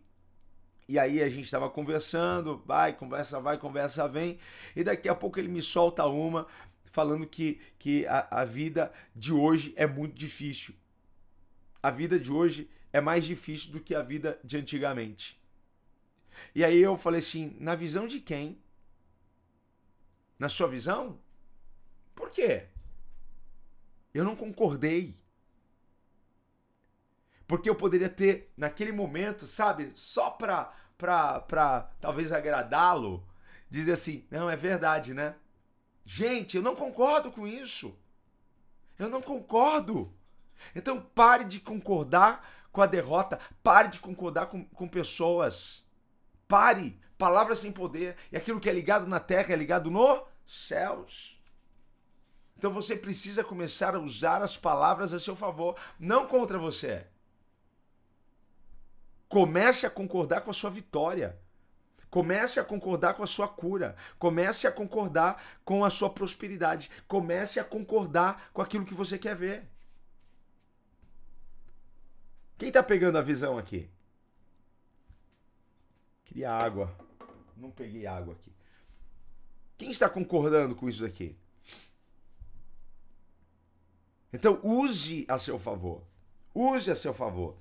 E 0.88 0.98
aí 0.98 1.22
a 1.22 1.28
gente 1.28 1.44
estava 1.44 1.70
conversando, 1.70 2.60
vai, 2.66 2.92
conversa, 2.92 3.38
vai, 3.38 3.56
conversa, 3.56 4.08
vem. 4.08 4.40
E 4.74 4.82
daqui 4.82 5.08
a 5.08 5.14
pouco 5.14 5.38
ele 5.38 5.46
me 5.46 5.62
solta 5.62 6.04
uma 6.06 6.48
falando 6.90 7.24
que, 7.24 7.60
que 7.78 8.04
a, 8.08 8.40
a 8.40 8.44
vida 8.44 8.92
de 9.14 9.32
hoje 9.32 9.72
é 9.76 9.86
muito 9.86 10.18
difícil. 10.18 10.74
A 11.80 11.92
vida 11.92 12.18
de 12.18 12.32
hoje 12.32 12.68
é 12.94 13.00
mais 13.00 13.24
difícil 13.24 13.72
do 13.72 13.80
que 13.80 13.92
a 13.92 14.02
vida 14.02 14.38
de 14.44 14.56
antigamente. 14.56 15.42
E 16.54 16.64
aí 16.64 16.80
eu 16.80 16.96
falei 16.96 17.18
assim: 17.18 17.56
na 17.58 17.74
visão 17.74 18.06
de 18.06 18.20
quem? 18.20 18.62
Na 20.38 20.48
sua 20.48 20.68
visão? 20.68 21.18
Por 22.14 22.30
quê? 22.30 22.68
Eu 24.14 24.22
não 24.22 24.36
concordei. 24.36 25.12
Porque 27.48 27.68
eu 27.68 27.74
poderia 27.74 28.08
ter, 28.08 28.52
naquele 28.56 28.92
momento, 28.92 29.44
sabe, 29.44 29.90
só 29.96 30.30
pra, 30.30 30.72
pra, 30.96 31.40
pra 31.40 31.90
talvez 32.00 32.30
agradá-lo, 32.30 33.26
dizer 33.68 33.92
assim: 33.92 34.24
não, 34.30 34.48
é 34.48 34.54
verdade, 34.54 35.12
né? 35.12 35.34
Gente, 36.06 36.56
eu 36.56 36.62
não 36.62 36.76
concordo 36.76 37.32
com 37.32 37.44
isso. 37.44 37.98
Eu 38.96 39.08
não 39.08 39.20
concordo. 39.20 40.14
Então 40.76 41.00
pare 41.00 41.42
de 41.42 41.58
concordar 41.58 42.54
com 42.74 42.82
a 42.82 42.86
derrota, 42.86 43.38
pare 43.62 43.88
de 43.88 44.00
concordar 44.00 44.46
com, 44.46 44.64
com 44.64 44.88
pessoas. 44.88 45.84
Pare. 46.48 46.98
Palavras 47.16 47.60
sem 47.60 47.70
poder. 47.70 48.16
E 48.32 48.36
aquilo 48.36 48.58
que 48.58 48.68
é 48.68 48.72
ligado 48.72 49.06
na 49.06 49.20
terra 49.20 49.52
é 49.52 49.56
ligado 49.56 49.92
nos 49.92 50.22
céus. 50.44 51.40
Então 52.58 52.72
você 52.72 52.96
precisa 52.96 53.44
começar 53.44 53.94
a 53.94 54.00
usar 54.00 54.42
as 54.42 54.56
palavras 54.56 55.12
a 55.12 55.20
seu 55.20 55.36
favor, 55.36 55.76
não 56.00 56.26
contra 56.26 56.58
você. 56.58 57.06
Comece 59.28 59.86
a 59.86 59.90
concordar 59.90 60.40
com 60.40 60.50
a 60.50 60.54
sua 60.54 60.70
vitória. 60.70 61.38
Comece 62.10 62.58
a 62.58 62.64
concordar 62.64 63.14
com 63.14 63.22
a 63.22 63.28
sua 63.28 63.46
cura. 63.46 63.94
Comece 64.18 64.66
a 64.66 64.72
concordar 64.72 65.40
com 65.64 65.84
a 65.84 65.90
sua 65.90 66.10
prosperidade. 66.10 66.90
Comece 67.06 67.60
a 67.60 67.64
concordar 67.64 68.50
com 68.52 68.60
aquilo 68.60 68.84
que 68.84 68.94
você 68.94 69.16
quer 69.16 69.36
ver. 69.36 69.73
Quem 72.56 72.68
está 72.68 72.82
pegando 72.82 73.18
a 73.18 73.22
visão 73.22 73.58
aqui? 73.58 73.90
Queria 76.24 76.52
água. 76.52 76.94
Não 77.56 77.70
peguei 77.70 78.06
água 78.06 78.34
aqui. 78.34 78.52
Quem 79.76 79.90
está 79.90 80.08
concordando 80.08 80.74
com 80.74 80.88
isso 80.88 81.02
daqui? 81.02 81.36
Então 84.32 84.60
use 84.62 85.24
a 85.28 85.38
seu 85.38 85.58
favor. 85.58 86.02
Use 86.54 86.90
a 86.90 86.94
seu 86.94 87.12
favor. 87.12 87.56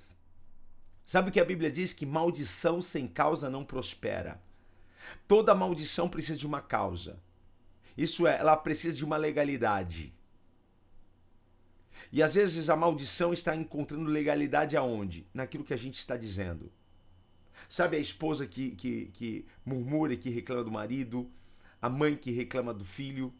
Sabe 1.06 1.30
o 1.30 1.32
que 1.32 1.40
a 1.40 1.46
Bíblia 1.46 1.72
diz? 1.72 1.94
Que 1.94 2.06
maldição 2.06 2.82
sem 2.82 3.08
causa 3.08 3.50
não 3.50 3.66
prospera. 3.66 4.42
Toda 5.28 5.54
maldição 5.54 6.10
precisa 6.10 6.40
de 6.40 6.48
uma 6.48 6.62
causa. 6.62 7.22
Isso 7.98 8.26
é, 8.26 8.38
ela 8.38 8.56
precisa 8.56 8.96
de 8.96 9.04
uma 9.04 9.18
legalidade. 9.18 10.14
E 12.12 12.22
às 12.22 12.36
vezes 12.36 12.70
a 12.70 12.76
maldição 12.76 13.34
está 13.34 13.56
encontrando 13.56 14.10
legalidade 14.10 14.78
aonde? 14.78 15.28
Naquilo 15.34 15.64
que 15.64 15.74
a 15.74 15.78
gente 15.78 15.96
está 15.96 16.16
dizendo. 16.16 16.72
Sabe 17.68 17.98
a 17.98 18.00
esposa 18.00 18.46
que, 18.46 18.72
que, 18.72 19.06
que 19.14 19.46
murmura 19.66 20.14
e 20.14 20.18
que 20.18 20.30
reclama 20.30 20.64
do 20.64 20.72
marido, 20.72 21.30
a 21.82 21.90
mãe 21.90 22.16
que 22.16 22.32
reclama 22.32 22.74
do 22.74 22.84
filho. 22.84 23.34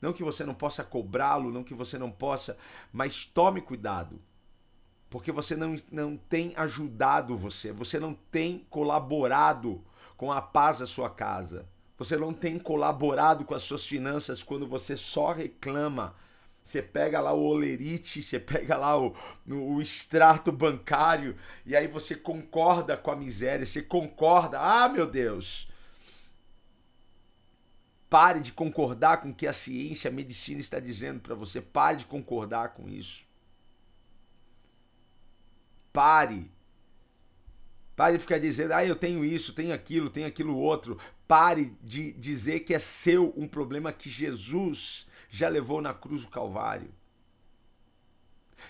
Não 0.00 0.12
que 0.12 0.22
você 0.22 0.44
não 0.44 0.54
possa 0.54 0.84
cobrá-lo, 0.84 1.50
não 1.50 1.64
que 1.64 1.74
você 1.74 1.98
não 1.98 2.10
possa, 2.10 2.56
mas 2.92 3.24
tome 3.24 3.60
cuidado 3.60 4.20
porque 5.10 5.32
você 5.32 5.56
não, 5.56 5.74
não 5.90 6.16
tem 6.16 6.52
ajudado 6.56 7.36
você, 7.36 7.72
você 7.72 7.98
não 7.98 8.14
tem 8.14 8.66
colaborado 8.70 9.82
com 10.16 10.30
a 10.32 10.42
paz 10.42 10.78
da 10.78 10.86
sua 10.86 11.08
casa, 11.08 11.66
você 11.96 12.16
não 12.16 12.32
tem 12.32 12.58
colaborado 12.58 13.44
com 13.44 13.54
as 13.54 13.62
suas 13.62 13.86
finanças 13.86 14.42
quando 14.42 14.66
você 14.66 14.96
só 14.96 15.32
reclama. 15.32 16.14
Você 16.68 16.82
pega 16.82 17.20
lá 17.20 17.32
o 17.32 17.42
olerite, 17.42 18.22
você 18.22 18.38
pega 18.38 18.76
lá 18.76 18.98
o, 18.98 19.14
o 19.46 19.80
extrato 19.80 20.52
bancário 20.52 21.36
e 21.64 21.74
aí 21.74 21.88
você 21.88 22.14
concorda 22.14 22.96
com 22.96 23.10
a 23.10 23.16
miséria, 23.16 23.64
você 23.64 23.82
concorda, 23.82 24.58
ah 24.60 24.88
meu 24.88 25.06
Deus, 25.06 25.68
Pare 28.08 28.40
de 28.40 28.52
concordar 28.52 29.20
com 29.20 29.30
o 29.30 29.34
que 29.34 29.46
a 29.46 29.52
ciência, 29.52 30.10
a 30.10 30.12
medicina 30.12 30.60
está 30.60 30.80
dizendo 30.80 31.20
para 31.20 31.34
você. 31.34 31.60
Pare 31.60 31.98
de 31.98 32.06
concordar 32.06 32.70
com 32.70 32.88
isso. 32.88 33.26
Pare. 35.92 36.50
Pare 37.94 38.16
de 38.16 38.22
ficar 38.22 38.38
dizendo, 38.38 38.72
ah, 38.72 38.84
eu 38.84 38.96
tenho 38.96 39.24
isso, 39.24 39.52
tenho 39.52 39.74
aquilo, 39.74 40.08
tenho 40.08 40.26
aquilo 40.26 40.56
outro. 40.56 40.98
Pare 41.26 41.76
de 41.82 42.12
dizer 42.12 42.60
que 42.60 42.72
é 42.72 42.78
seu 42.78 43.34
um 43.36 43.46
problema 43.46 43.92
que 43.92 44.08
Jesus 44.08 45.06
já 45.28 45.48
levou 45.48 45.80
na 45.80 45.94
cruz 45.94 46.24
do 46.24 46.30
Calvário. 46.30 46.92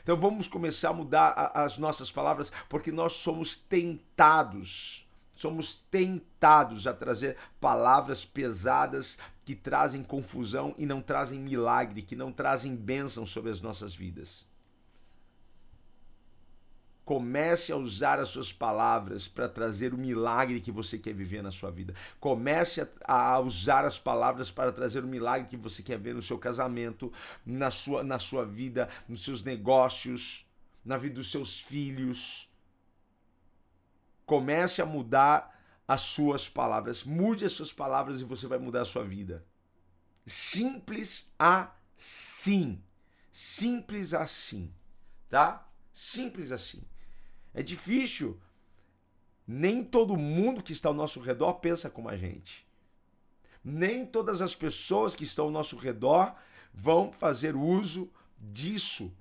Então 0.03 0.17
vamos 0.17 0.49
começar 0.49 0.91
a 0.91 0.95
mudar 0.95 1.53
as 1.55 1.79
nossas 1.79 2.11
palavras, 2.11 2.53
porque 2.69 2.93
nós 2.93 3.15
somos 3.15 3.57
tentados, 3.57 5.09
somos 5.35 5.75
tentados 5.91 6.87
a 6.87 6.93
trazer 6.93 7.37
palavras 7.61 8.25
pesadas 8.25 9.19
que 9.45 9.55
trazem 9.55 10.03
confusão 10.03 10.75
e 10.77 10.85
não 10.85 11.00
trazem 11.00 11.41
milagre, 11.41 12.03
que 12.03 12.17
não 12.17 12.33
trazem 12.33 12.77
bênção 12.77 13.25
sobre 13.25 13.50
as 13.50 13.61
nossas 13.61 13.95
vidas. 13.95 14.47
Comece 17.09 17.73
a 17.73 17.77
usar 17.79 18.21
as 18.21 18.29
suas 18.29 18.53
palavras 18.53 19.27
para 19.27 19.49
trazer 19.49 19.95
o 19.95 19.97
milagre 19.97 20.61
que 20.61 20.71
você 20.71 20.99
quer 20.99 21.15
viver 21.15 21.43
na 21.43 21.50
sua 21.50 21.71
vida. 21.71 21.95
Comece 22.21 22.87
a, 23.03 23.41
usar 23.41 23.87
as 23.87 23.99
palavras 23.99 24.50
para 24.50 24.71
trazer 24.71 25.03
o 25.03 25.09
milagre 25.09 25.49
que 25.49 25.57
você 25.57 25.83
quer 25.83 25.99
ver 25.99 26.15
no 26.15 26.21
seu 26.21 26.38
casamento, 26.38 27.11
na 27.47 27.71
sua, 27.71 28.05
na 28.05 28.19
sua 28.19 28.45
vida, 28.45 28.91
nos 29.09 29.25
seus 29.25 29.43
negócios, 29.43 30.47
na 30.85 30.99
vida 30.99 31.15
dos 31.15 31.31
seus 31.31 31.59
filhos. 31.59 32.53
Comece 34.27 34.83
a 34.83 34.85
mudar 34.85 35.59
as 35.88 36.03
suas 36.03 36.47
palavras. 36.47 37.05
Mude 37.05 37.47
as 37.47 37.53
suas 37.53 37.73
palavras 37.73 38.21
e 38.21 38.25
você 38.25 38.47
vai 38.47 38.59
mudar 38.59 38.83
a 38.83 38.85
sua 38.85 39.03
vida. 39.03 39.47
Simples 40.27 41.33
assim. 41.38 42.83
Simples 43.33 44.12
assim, 44.12 44.71
tá? 45.27 45.67
Simples 45.91 46.53
assim. 46.53 46.83
É 47.59 47.62
difícil. 47.65 48.41
Nem 49.45 49.83
todo 49.83 50.17
mundo 50.17 50.62
que 50.62 50.73
está 50.73 50.91
ao 50.91 50.95
nosso 50.95 51.19
redor 51.19 51.55
pensa 51.55 51.91
como 51.91 52.09
a 52.09 52.17
gente. 52.17 52.65
Nem 53.65 54.07
todas 54.07 54.41
as 54.41 54.55
pessoas 54.55 55.17
que 55.17 55.25
estão 55.25 55.47
ao 55.47 55.50
nosso 55.50 55.77
redor 55.77 56.37
vão 56.73 57.12
fazer 57.12 57.57
uso 57.57 58.12
disso. 58.38 59.12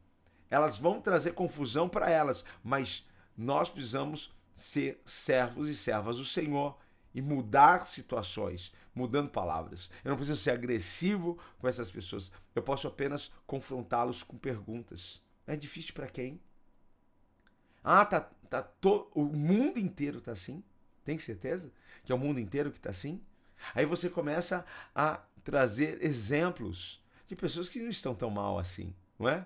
Elas 0.51 0.77
vão 0.77 1.01
trazer 1.01 1.33
confusão 1.33 1.89
para 1.89 2.11
elas, 2.11 2.45
mas 2.63 3.07
nós 3.35 3.69
precisamos 3.69 4.31
ser 4.53 5.01
servos 5.03 5.67
e 5.67 5.73
servas 5.73 6.17
do 6.17 6.25
Senhor 6.25 6.77
e 7.15 7.23
mudar 7.23 7.87
situações, 7.87 8.71
mudando 8.93 9.31
palavras. 9.31 9.89
Eu 10.05 10.09
não 10.09 10.15
preciso 10.15 10.39
ser 10.39 10.51
agressivo 10.51 11.39
com 11.57 11.67
essas 11.67 11.89
pessoas. 11.89 12.31
Eu 12.53 12.61
posso 12.61 12.87
apenas 12.87 13.31
confrontá-los 13.47 14.21
com 14.21 14.37
perguntas. 14.37 15.23
É 15.47 15.55
difícil 15.55 15.95
para 15.95 16.05
quem? 16.05 16.39
Ah, 17.89 18.05
tá, 18.05 18.19
tá 18.49 18.61
to... 18.61 19.09
o 19.15 19.23
mundo 19.23 19.79
inteiro 19.79 20.19
tá 20.19 20.33
assim? 20.33 20.61
Tem 21.05 21.17
certeza 21.17 21.71
que 22.03 22.11
é 22.11 22.15
o 22.15 22.17
mundo 22.17 22.37
inteiro 22.37 22.69
que 22.69 22.81
tá 22.81 22.89
assim? 22.89 23.21
Aí 23.73 23.85
você 23.85 24.09
começa 24.09 24.65
a 24.93 25.21
trazer 25.41 26.03
exemplos 26.03 27.01
de 27.27 27.33
pessoas 27.33 27.69
que 27.69 27.79
não 27.79 27.87
estão 27.87 28.13
tão 28.13 28.29
mal 28.29 28.59
assim, 28.59 28.93
não 29.17 29.29
é? 29.29 29.45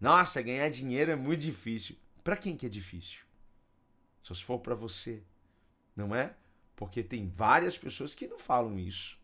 Nossa, 0.00 0.40
ganhar 0.40 0.68
dinheiro 0.70 1.10
é 1.10 1.16
muito 1.16 1.40
difícil. 1.40 1.96
Para 2.22 2.36
quem 2.36 2.56
que 2.56 2.66
é 2.66 2.68
difícil? 2.68 3.24
Só 4.22 4.32
se 4.34 4.44
for 4.44 4.60
para 4.60 4.76
você, 4.76 5.20
não 5.96 6.14
é? 6.14 6.32
Porque 6.76 7.02
tem 7.02 7.26
várias 7.26 7.76
pessoas 7.76 8.14
que 8.14 8.28
não 8.28 8.38
falam 8.38 8.78
isso. 8.78 9.18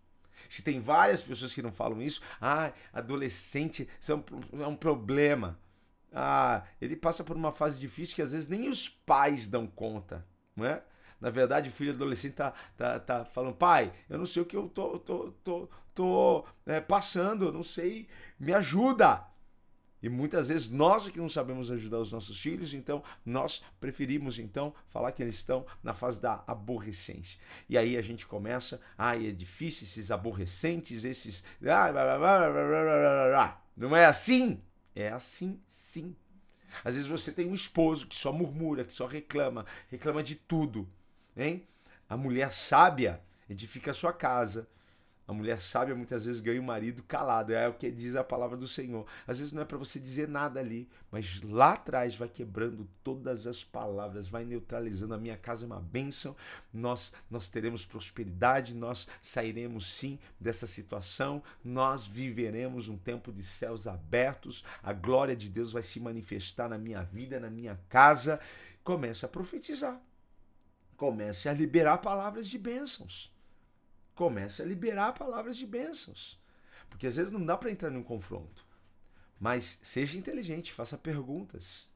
Se 0.48 0.60
tem 0.64 0.80
várias 0.80 1.22
pessoas 1.22 1.54
que 1.54 1.62
não 1.62 1.70
falam 1.70 2.02
isso, 2.02 2.20
ah, 2.40 2.72
adolescente 2.92 3.88
é 4.08 4.66
um 4.66 4.74
problema. 4.74 5.56
Ah, 6.12 6.64
ele 6.80 6.96
passa 6.96 7.22
por 7.22 7.36
uma 7.36 7.52
fase 7.52 7.78
difícil 7.78 8.14
que 8.14 8.22
às 8.22 8.32
vezes 8.32 8.48
nem 8.48 8.68
os 8.68 8.88
pais 8.88 9.46
dão 9.46 9.66
conta, 9.66 10.26
não 10.56 10.66
é? 10.66 10.82
Na 11.20 11.30
verdade, 11.30 11.68
o 11.68 11.72
filho 11.72 11.92
adolescente 11.92 12.34
tá, 12.34 12.54
tá, 12.76 12.98
tá 12.98 13.24
falando, 13.26 13.54
pai, 13.54 13.92
eu 14.08 14.18
não 14.18 14.26
sei 14.26 14.42
o 14.42 14.46
que 14.46 14.56
eu 14.56 14.68
tô, 14.68 14.98
tô, 14.98 15.32
tô, 15.44 15.68
tô 15.94 16.44
é, 16.64 16.80
passando, 16.80 17.44
eu 17.44 17.52
não 17.52 17.62
sei, 17.62 18.08
me 18.38 18.54
ajuda. 18.54 19.26
E 20.02 20.08
muitas 20.08 20.48
vezes 20.48 20.70
nós 20.70 21.06
é 21.06 21.10
que 21.10 21.18
não 21.18 21.28
sabemos 21.28 21.70
ajudar 21.70 21.98
os 21.98 22.10
nossos 22.10 22.40
filhos, 22.40 22.72
então 22.72 23.02
nós 23.24 23.62
preferimos 23.78 24.38
então 24.38 24.72
falar 24.88 25.12
que 25.12 25.22
eles 25.22 25.34
estão 25.34 25.66
na 25.82 25.92
fase 25.92 26.20
da 26.20 26.42
aborrecência. 26.46 27.38
E 27.68 27.76
aí 27.76 27.96
a 27.98 28.02
gente 28.02 28.26
começa, 28.26 28.80
ah, 28.96 29.14
é 29.14 29.30
difícil 29.30 29.84
esses 29.84 30.10
aborrecentes, 30.10 31.04
esses. 31.04 31.44
Não 33.76 33.94
é 33.94 34.06
assim? 34.06 34.62
É 35.00 35.10
assim 35.10 35.60
sim. 35.66 36.14
Às 36.84 36.94
vezes 36.94 37.08
você 37.08 37.32
tem 37.32 37.48
um 37.48 37.54
esposo 37.54 38.06
que 38.06 38.14
só 38.14 38.32
murmura, 38.32 38.84
que 38.84 38.92
só 38.94 39.06
reclama, 39.06 39.66
reclama 39.88 40.22
de 40.22 40.34
tudo. 40.34 40.88
Hein? 41.36 41.66
A 42.08 42.16
mulher 42.16 42.52
sábia 42.52 43.20
edifica 43.48 43.90
a 43.90 43.94
sua 43.94 44.12
casa. 44.12 44.68
A 45.30 45.32
mulher 45.32 45.60
sábia 45.60 45.94
muitas 45.94 46.24
vezes 46.26 46.40
ganha 46.40 46.60
o 46.60 46.64
marido 46.64 47.04
calado, 47.04 47.52
é 47.52 47.68
o 47.68 47.74
que 47.74 47.88
diz 47.88 48.16
a 48.16 48.24
palavra 48.24 48.56
do 48.56 48.66
Senhor. 48.66 49.06
Às 49.28 49.38
vezes 49.38 49.52
não 49.52 49.62
é 49.62 49.64
para 49.64 49.78
você 49.78 50.00
dizer 50.00 50.26
nada 50.26 50.58
ali, 50.58 50.90
mas 51.08 51.40
lá 51.44 51.74
atrás 51.74 52.16
vai 52.16 52.28
quebrando 52.28 52.84
todas 53.04 53.46
as 53.46 53.62
palavras, 53.62 54.26
vai 54.26 54.44
neutralizando. 54.44 55.14
A 55.14 55.18
minha 55.18 55.36
casa 55.36 55.64
é 55.64 55.66
uma 55.66 55.78
bênção, 55.78 56.34
nós, 56.74 57.12
nós 57.30 57.48
teremos 57.48 57.84
prosperidade, 57.84 58.74
nós 58.74 59.06
sairemos 59.22 59.86
sim 59.86 60.18
dessa 60.40 60.66
situação, 60.66 61.40
nós 61.62 62.04
viveremos 62.04 62.88
um 62.88 62.98
tempo 62.98 63.32
de 63.32 63.44
céus 63.44 63.86
abertos, 63.86 64.64
a 64.82 64.92
glória 64.92 65.36
de 65.36 65.48
Deus 65.48 65.70
vai 65.70 65.84
se 65.84 66.00
manifestar 66.00 66.68
na 66.68 66.76
minha 66.76 67.04
vida, 67.04 67.38
na 67.38 67.48
minha 67.48 67.78
casa. 67.88 68.40
Comece 68.82 69.24
a 69.24 69.28
profetizar, 69.28 70.02
comece 70.96 71.48
a 71.48 71.52
liberar 71.52 71.98
palavras 71.98 72.48
de 72.48 72.58
bênçãos 72.58 73.32
comece 74.14 74.62
a 74.62 74.64
liberar 74.64 75.12
palavras 75.12 75.56
de 75.56 75.66
bênçãos. 75.66 76.40
Porque 76.88 77.06
às 77.06 77.16
vezes 77.16 77.32
não 77.32 77.44
dá 77.44 77.56
para 77.56 77.70
entrar 77.70 77.90
num 77.90 78.02
confronto. 78.02 78.64
Mas 79.38 79.78
seja 79.82 80.18
inteligente, 80.18 80.72
faça 80.72 80.98
perguntas. 80.98 81.88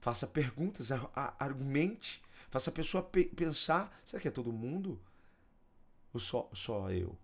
Faça 0.00 0.26
perguntas, 0.26 0.90
argumente, 1.38 2.22
faça 2.48 2.70
a 2.70 2.72
pessoa 2.72 3.02
pensar: 3.34 4.00
será 4.04 4.20
que 4.20 4.28
é 4.28 4.30
todo 4.30 4.52
mundo? 4.52 5.00
Ou 6.12 6.20
só, 6.20 6.48
só 6.52 6.90
eu? 6.90 7.18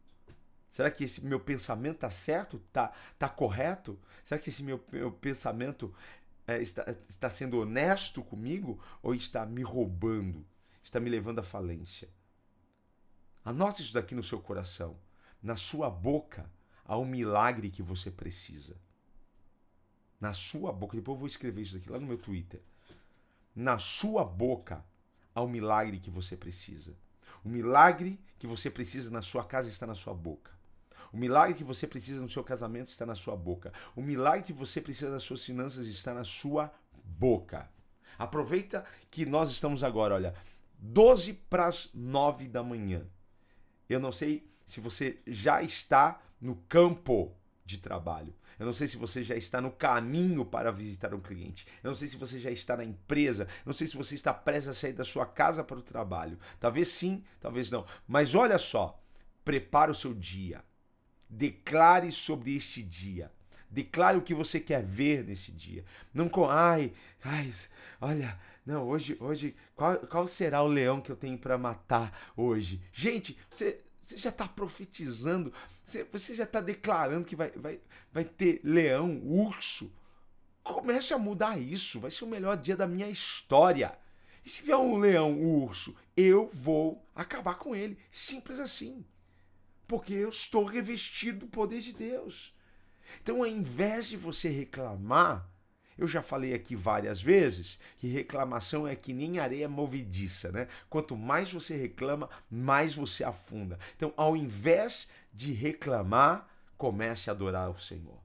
Será 0.68 0.90
que 0.90 1.04
esse 1.04 1.24
meu 1.24 1.38
pensamento 1.38 1.94
está 1.96 2.10
certo? 2.10 2.56
Está 2.56 2.92
tá 3.16 3.28
correto? 3.28 3.96
Será 4.24 4.40
que 4.40 4.48
esse 4.48 4.64
meu, 4.64 4.84
meu 4.90 5.12
pensamento 5.12 5.94
é, 6.48 6.60
está, 6.60 6.90
está 7.08 7.30
sendo 7.30 7.60
honesto 7.60 8.24
comigo? 8.24 8.82
Ou 9.00 9.14
está 9.14 9.46
me 9.46 9.62
roubando? 9.62 10.44
Está 10.82 10.98
me 10.98 11.08
levando 11.08 11.38
à 11.38 11.42
falência? 11.44 12.08
Anote 13.44 13.82
isso 13.82 13.92
daqui 13.92 14.14
no 14.14 14.22
seu 14.22 14.40
coração. 14.40 14.96
Na 15.42 15.56
sua 15.56 15.90
boca 15.90 16.50
há 16.84 16.96
um 16.96 17.04
milagre 17.04 17.70
que 17.70 17.82
você 17.82 18.10
precisa. 18.10 18.76
Na 20.20 20.32
sua 20.32 20.72
boca, 20.72 20.96
depois 20.96 21.16
eu 21.16 21.18
vou 21.20 21.26
escrever 21.26 21.62
isso 21.62 21.74
daqui 21.74 21.90
lá 21.90 22.00
no 22.00 22.06
meu 22.06 22.16
Twitter. 22.16 22.62
Na 23.54 23.78
sua 23.78 24.24
boca 24.24 24.84
há 25.34 25.42
um 25.42 25.48
milagre 25.48 25.98
que 25.98 26.10
você 26.10 26.36
precisa. 26.36 26.96
O 27.44 27.48
milagre 27.48 28.18
que 28.38 28.46
você 28.46 28.70
precisa 28.70 29.10
na 29.10 29.20
sua 29.20 29.44
casa 29.44 29.68
está 29.68 29.86
na 29.86 29.94
sua 29.94 30.14
boca. 30.14 30.50
O 31.12 31.16
milagre 31.16 31.54
que 31.54 31.62
você 31.62 31.86
precisa 31.86 32.22
no 32.22 32.30
seu 32.30 32.42
casamento 32.42 32.88
está 32.88 33.04
na 33.04 33.14
sua 33.14 33.36
boca. 33.36 33.72
O 33.94 34.00
milagre 34.00 34.46
que 34.46 34.52
você 34.52 34.80
precisa 34.80 35.10
das 35.10 35.22
suas 35.22 35.44
finanças 35.44 35.86
está 35.86 36.14
na 36.14 36.24
sua 36.24 36.72
boca. 37.04 37.68
Aproveita 38.18 38.84
que 39.10 39.26
nós 39.26 39.50
estamos 39.50 39.84
agora, 39.84 40.14
olha, 40.14 40.34
12 40.78 41.34
para 41.34 41.66
as 41.66 41.90
9 41.92 42.48
da 42.48 42.62
manhã. 42.62 43.06
Eu 43.88 44.00
não 44.00 44.12
sei 44.12 44.48
se 44.64 44.80
você 44.80 45.18
já 45.26 45.62
está 45.62 46.20
no 46.40 46.56
campo 46.68 47.34
de 47.64 47.78
trabalho. 47.78 48.34
Eu 48.58 48.66
não 48.66 48.72
sei 48.72 48.86
se 48.86 48.96
você 48.96 49.22
já 49.22 49.34
está 49.34 49.60
no 49.60 49.70
caminho 49.70 50.44
para 50.44 50.70
visitar 50.70 51.12
um 51.12 51.20
cliente. 51.20 51.66
Eu 51.82 51.88
não 51.90 51.96
sei 51.96 52.06
se 52.06 52.16
você 52.16 52.38
já 52.38 52.50
está 52.50 52.76
na 52.76 52.84
empresa. 52.84 53.44
Eu 53.44 53.66
não 53.66 53.72
sei 53.72 53.86
se 53.86 53.96
você 53.96 54.14
está 54.14 54.32
prestes 54.32 54.68
a 54.68 54.74
sair 54.74 54.92
da 54.92 55.04
sua 55.04 55.26
casa 55.26 55.64
para 55.64 55.78
o 55.78 55.82
trabalho. 55.82 56.38
Talvez 56.60 56.88
sim, 56.88 57.24
talvez 57.40 57.70
não. 57.70 57.84
Mas 58.06 58.34
olha 58.34 58.58
só, 58.58 59.02
prepare 59.44 59.90
o 59.90 59.94
seu 59.94 60.14
dia. 60.14 60.62
Declare 61.28 62.12
sobre 62.12 62.54
este 62.54 62.82
dia. 62.82 63.32
Declare 63.68 64.16
o 64.16 64.22
que 64.22 64.34
você 64.34 64.60
quer 64.60 64.84
ver 64.84 65.24
nesse 65.24 65.50
dia. 65.50 65.84
Não 66.12 66.28
com, 66.28 66.48
ai, 66.48 66.92
ai, 67.24 67.50
olha, 68.00 68.38
não, 68.64 68.88
hoje, 68.88 69.16
hoje, 69.20 69.54
qual, 69.76 69.98
qual 69.98 70.26
será 70.26 70.62
o 70.62 70.66
leão 70.66 71.00
que 71.00 71.12
eu 71.12 71.16
tenho 71.16 71.36
para 71.36 71.58
matar 71.58 72.32
hoje? 72.34 72.80
Gente, 72.92 73.36
você, 73.50 73.80
você 74.00 74.16
já 74.16 74.30
está 74.30 74.48
profetizando, 74.48 75.52
você, 75.84 76.04
você 76.04 76.34
já 76.34 76.44
está 76.44 76.62
declarando 76.62 77.26
que 77.26 77.36
vai, 77.36 77.50
vai, 77.50 77.80
vai 78.10 78.24
ter 78.24 78.60
leão, 78.64 79.20
urso. 79.22 79.92
Comece 80.62 81.12
a 81.12 81.18
mudar 81.18 81.58
isso, 81.58 82.00
vai 82.00 82.10
ser 82.10 82.24
o 82.24 82.28
melhor 82.28 82.56
dia 82.56 82.76
da 82.76 82.86
minha 82.86 83.08
história. 83.08 83.98
E 84.42 84.48
se 84.48 84.62
vier 84.62 84.78
um 84.78 84.96
leão, 84.96 85.32
um 85.32 85.62
urso, 85.62 85.94
eu 86.16 86.50
vou 86.52 87.06
acabar 87.14 87.56
com 87.56 87.76
ele. 87.76 87.98
Simples 88.10 88.58
assim. 88.58 89.04
Porque 89.86 90.14
eu 90.14 90.30
estou 90.30 90.64
revestido 90.64 91.40
do 91.40 91.46
poder 91.46 91.82
de 91.82 91.92
Deus. 91.92 92.54
Então, 93.20 93.38
ao 93.38 93.46
invés 93.46 94.08
de 94.08 94.16
você 94.16 94.48
reclamar, 94.48 95.46
eu 95.96 96.08
já 96.08 96.22
falei 96.22 96.54
aqui 96.54 96.74
várias 96.74 97.22
vezes 97.22 97.78
que 97.96 98.08
reclamação 98.08 98.86
é 98.86 98.96
que 98.96 99.12
nem 99.12 99.38
areia 99.38 99.68
movediça, 99.68 100.50
né? 100.50 100.68
Quanto 100.90 101.16
mais 101.16 101.52
você 101.52 101.76
reclama, 101.76 102.28
mais 102.50 102.94
você 102.94 103.22
afunda. 103.22 103.78
Então, 103.96 104.12
ao 104.16 104.36
invés 104.36 105.08
de 105.32 105.52
reclamar, 105.52 106.48
comece 106.76 107.30
a 107.30 107.32
adorar 107.32 107.70
o 107.70 107.78
Senhor. 107.78 108.18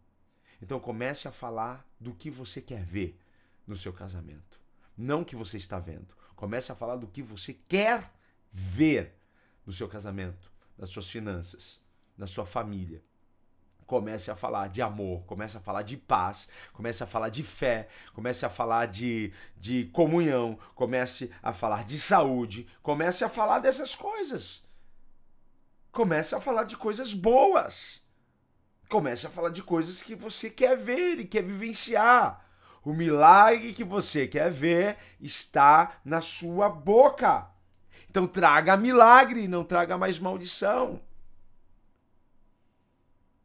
Então, 0.61 0.79
comece 0.79 1.27
a 1.27 1.31
falar 1.31 1.87
do 1.99 2.13
que 2.13 2.29
você 2.29 2.61
quer 2.61 2.83
ver 2.83 3.19
no 3.67 3.75
seu 3.75 3.93
casamento, 3.93 4.59
não 4.97 5.21
o 5.21 5.25
que 5.25 5.35
você 5.35 5.57
está 5.57 5.79
vendo. 5.79 6.17
Comece 6.35 6.71
a 6.71 6.75
falar 6.75 6.95
do 6.95 7.07
que 7.07 7.21
você 7.21 7.53
quer 7.53 8.11
ver 8.51 9.15
no 9.65 9.71
seu 9.71 9.87
casamento, 9.87 10.51
nas 10.77 10.89
suas 10.89 11.09
finanças, 11.09 11.81
na 12.17 12.25
sua 12.25 12.45
família 12.45 13.03
comece 13.89 14.29
a 14.29 14.35
falar 14.35 14.69
de 14.69 14.83
amor, 14.83 15.23
comece 15.25 15.57
a 15.57 15.59
falar 15.59 15.81
de 15.81 15.97
paz, 15.97 16.47
comece 16.71 17.03
a 17.03 17.07
falar 17.07 17.29
de 17.29 17.41
fé, 17.41 17.87
comece 18.13 18.45
a 18.45 18.49
falar 18.49 18.85
de, 18.85 19.33
de 19.57 19.85
comunhão, 19.85 20.59
comece 20.75 21.31
a 21.41 21.51
falar 21.51 21.83
de 21.83 21.97
saúde, 21.97 22.67
comece 22.83 23.23
a 23.23 23.29
falar 23.29 23.57
dessas 23.57 23.95
coisas. 23.95 24.63
Comece 25.91 26.35
a 26.35 26.39
falar 26.39 26.65
de 26.65 26.77
coisas 26.77 27.15
boas. 27.15 28.03
Comece 28.87 29.25
a 29.25 29.29
falar 29.31 29.49
de 29.49 29.63
coisas 29.63 30.03
que 30.03 30.13
você 30.13 30.51
quer 30.51 30.77
ver 30.77 31.19
e 31.19 31.25
quer 31.25 31.41
vivenciar. 31.41 32.45
O 32.85 32.93
milagre 32.93 33.73
que 33.73 33.83
você 33.83 34.27
quer 34.27 34.51
ver 34.51 34.97
está 35.19 35.99
na 36.05 36.21
sua 36.21 36.69
boca. 36.69 37.49
Então 38.07 38.27
traga 38.27 38.77
milagre, 38.77 39.47
não 39.47 39.63
traga 39.63 39.97
mais 39.97 40.19
maldição. 40.19 41.01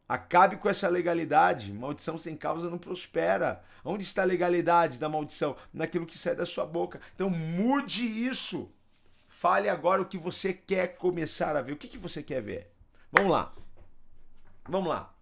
Acabe 0.07 0.57
com 0.57 0.69
essa 0.69 0.87
legalidade. 0.87 1.73
Maldição 1.73 2.17
sem 2.17 2.35
causa 2.35 2.69
não 2.69 2.77
prospera. 2.77 3.63
Onde 3.83 4.03
está 4.03 4.21
a 4.21 4.25
legalidade 4.25 4.99
da 4.99 5.09
maldição? 5.09 5.55
Naquilo 5.73 6.05
que 6.05 6.17
sai 6.17 6.35
da 6.35 6.45
sua 6.45 6.65
boca. 6.65 7.01
Então 7.13 7.29
mude 7.29 8.05
isso. 8.05 8.71
Fale 9.27 9.67
agora 9.67 10.01
o 10.01 10.05
que 10.05 10.17
você 10.17 10.53
quer 10.53 10.95
começar 10.97 11.55
a 11.55 11.61
ver. 11.61 11.73
O 11.73 11.77
que, 11.77 11.87
que 11.87 11.97
você 11.97 12.21
quer 12.21 12.41
ver? 12.41 12.71
Vamos 13.11 13.31
lá. 13.31 13.51
Vamos 14.67 14.89
lá. 14.89 15.13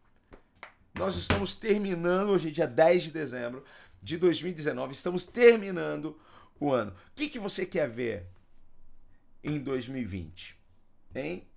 Nós 0.95 1.15
estamos 1.15 1.55
terminando, 1.55 2.29
hoje 2.29 2.49
é 2.49 2.51
dia 2.51 2.67
10 2.67 3.03
de 3.03 3.11
dezembro 3.11 3.63
de 4.01 4.17
2019. 4.17 4.93
Estamos 4.93 5.25
terminando 5.25 6.19
o 6.59 6.71
ano. 6.71 6.91
O 6.91 6.95
que, 7.15 7.27
que 7.27 7.39
você 7.39 7.65
quer 7.65 7.89
ver 7.89 8.27
em 9.43 9.59
2020? 9.59 10.57
Hein? 11.15 11.47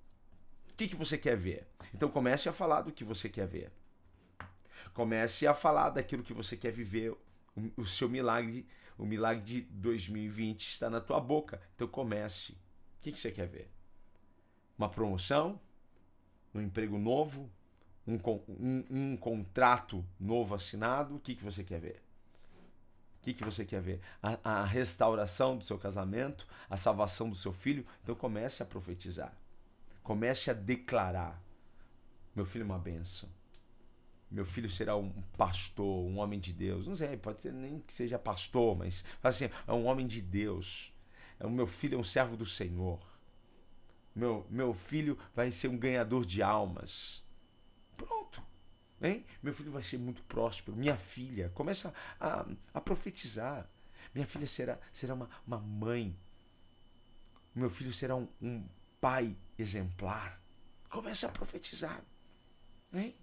O 0.71 0.75
que, 0.75 0.89
que 0.89 0.97
você 0.97 1.19
quer 1.19 1.37
ver? 1.37 1.67
Então 1.97 2.11
comece 2.11 2.47
a 2.47 2.53
falar 2.53 2.83
do 2.83 2.93
que 2.93 3.03
você 3.03 3.27
quer 3.27 3.47
ver. 3.47 3.73
Comece 4.93 5.47
a 5.47 5.55
falar 5.55 5.89
daquilo 5.89 6.23
que 6.23 6.35
você 6.35 6.55
quer 6.55 6.71
viver. 6.71 7.11
O, 7.57 7.73
o 7.79 7.87
seu 7.87 8.07
milagre, 8.07 8.69
o 8.99 9.07
milagre 9.07 9.43
de 9.43 9.61
2020 9.63 10.69
está 10.69 10.91
na 10.91 11.01
tua 11.01 11.19
boca. 11.19 11.59
Então 11.75 11.89
comece. 11.89 12.53
O 12.53 12.57
que, 13.01 13.13
que 13.13 13.19
você 13.19 13.33
quer 13.33 13.47
ver? 13.47 13.71
Uma 14.77 14.91
promoção? 14.91 15.59
Um 16.55 16.61
emprego 16.61 16.99
novo? 16.99 17.51
Um, 18.07 18.19
um, 18.47 18.85
um 18.91 19.17
contrato 19.17 20.05
novo 20.21 20.55
assinado? 20.55 21.17
O 21.17 21.19
que, 21.19 21.35
que 21.35 21.43
você 21.43 21.65
quer 21.65 21.81
ver? 21.81 22.03
O 23.21 23.23
que, 23.23 23.33
que 23.33 23.43
você 23.43 23.65
quer 23.65 23.81
ver? 23.81 24.03
A, 24.23 24.61
a 24.61 24.65
restauração 24.67 25.57
do 25.57 25.65
seu 25.65 25.79
casamento, 25.79 26.47
a 26.69 26.77
salvação 26.77 27.31
do 27.31 27.37
seu 27.37 27.55
filho. 27.55 27.87
Então 28.03 28.15
comece 28.15 28.63
a 28.63 28.67
profetizar. 28.67 29.35
Comece 30.03 30.51
a 30.51 30.55
declarar. 30.55 31.46
Meu 32.37 32.45
filho 32.45 32.63
é 32.63 32.67
uma 32.67 32.79
benção. 32.79 33.31
Meu 34.31 34.45
filho 34.45 34.69
será 34.69 34.95
um 34.95 35.11
pastor, 35.39 36.05
um 36.05 36.19
homem 36.19 36.39
de 36.39 36.53
Deus. 36.53 36.87
Não 36.87 36.95
sei, 36.95 37.17
pode 37.17 37.41
ser 37.41 37.53
nem 37.53 37.81
que 37.81 37.93
seja 37.93 38.19
pastor, 38.19 38.77
mas 38.77 39.05
assim, 39.23 39.47
é 39.67 39.73
um 39.73 39.87
homem 39.87 40.07
de 40.07 40.21
Deus. 40.21 40.93
O 41.41 41.49
meu 41.49 41.67
filho 41.67 41.97
é 41.97 41.99
um 41.99 42.05
servo 42.05 42.37
do 42.37 42.45
Senhor. 42.45 43.01
Meu, 44.15 44.47
meu 44.51 44.75
filho 44.75 45.19
vai 45.35 45.51
ser 45.51 45.69
um 45.69 45.79
ganhador 45.79 46.27
de 46.27 46.43
almas. 46.43 47.25
Pronto. 47.97 48.43
Hein? 49.01 49.25
Meu 49.43 49.55
filho 49.55 49.71
vai 49.71 49.83
ser 49.83 49.99
muito 49.99 50.23
próspero. 50.25 50.77
Minha 50.77 50.99
filha, 50.99 51.51
começa 51.55 51.95
a, 52.21 52.41
a, 52.41 52.47
a 52.75 52.81
profetizar. 52.81 53.71
Minha 54.15 54.27
filha 54.27 54.47
será, 54.47 54.79
será 54.93 55.15
uma, 55.15 55.31
uma 55.47 55.59
mãe. 55.59 56.19
Meu 57.55 57.71
filho 57.71 57.93
será 57.93 58.17
um, 58.17 58.29
um 58.43 58.67
pai 59.01 59.37
exemplar. 59.59 60.43
Comece 60.91 61.25
a 61.25 61.29
profetizar. 61.31 62.03
Hein? 62.99 63.15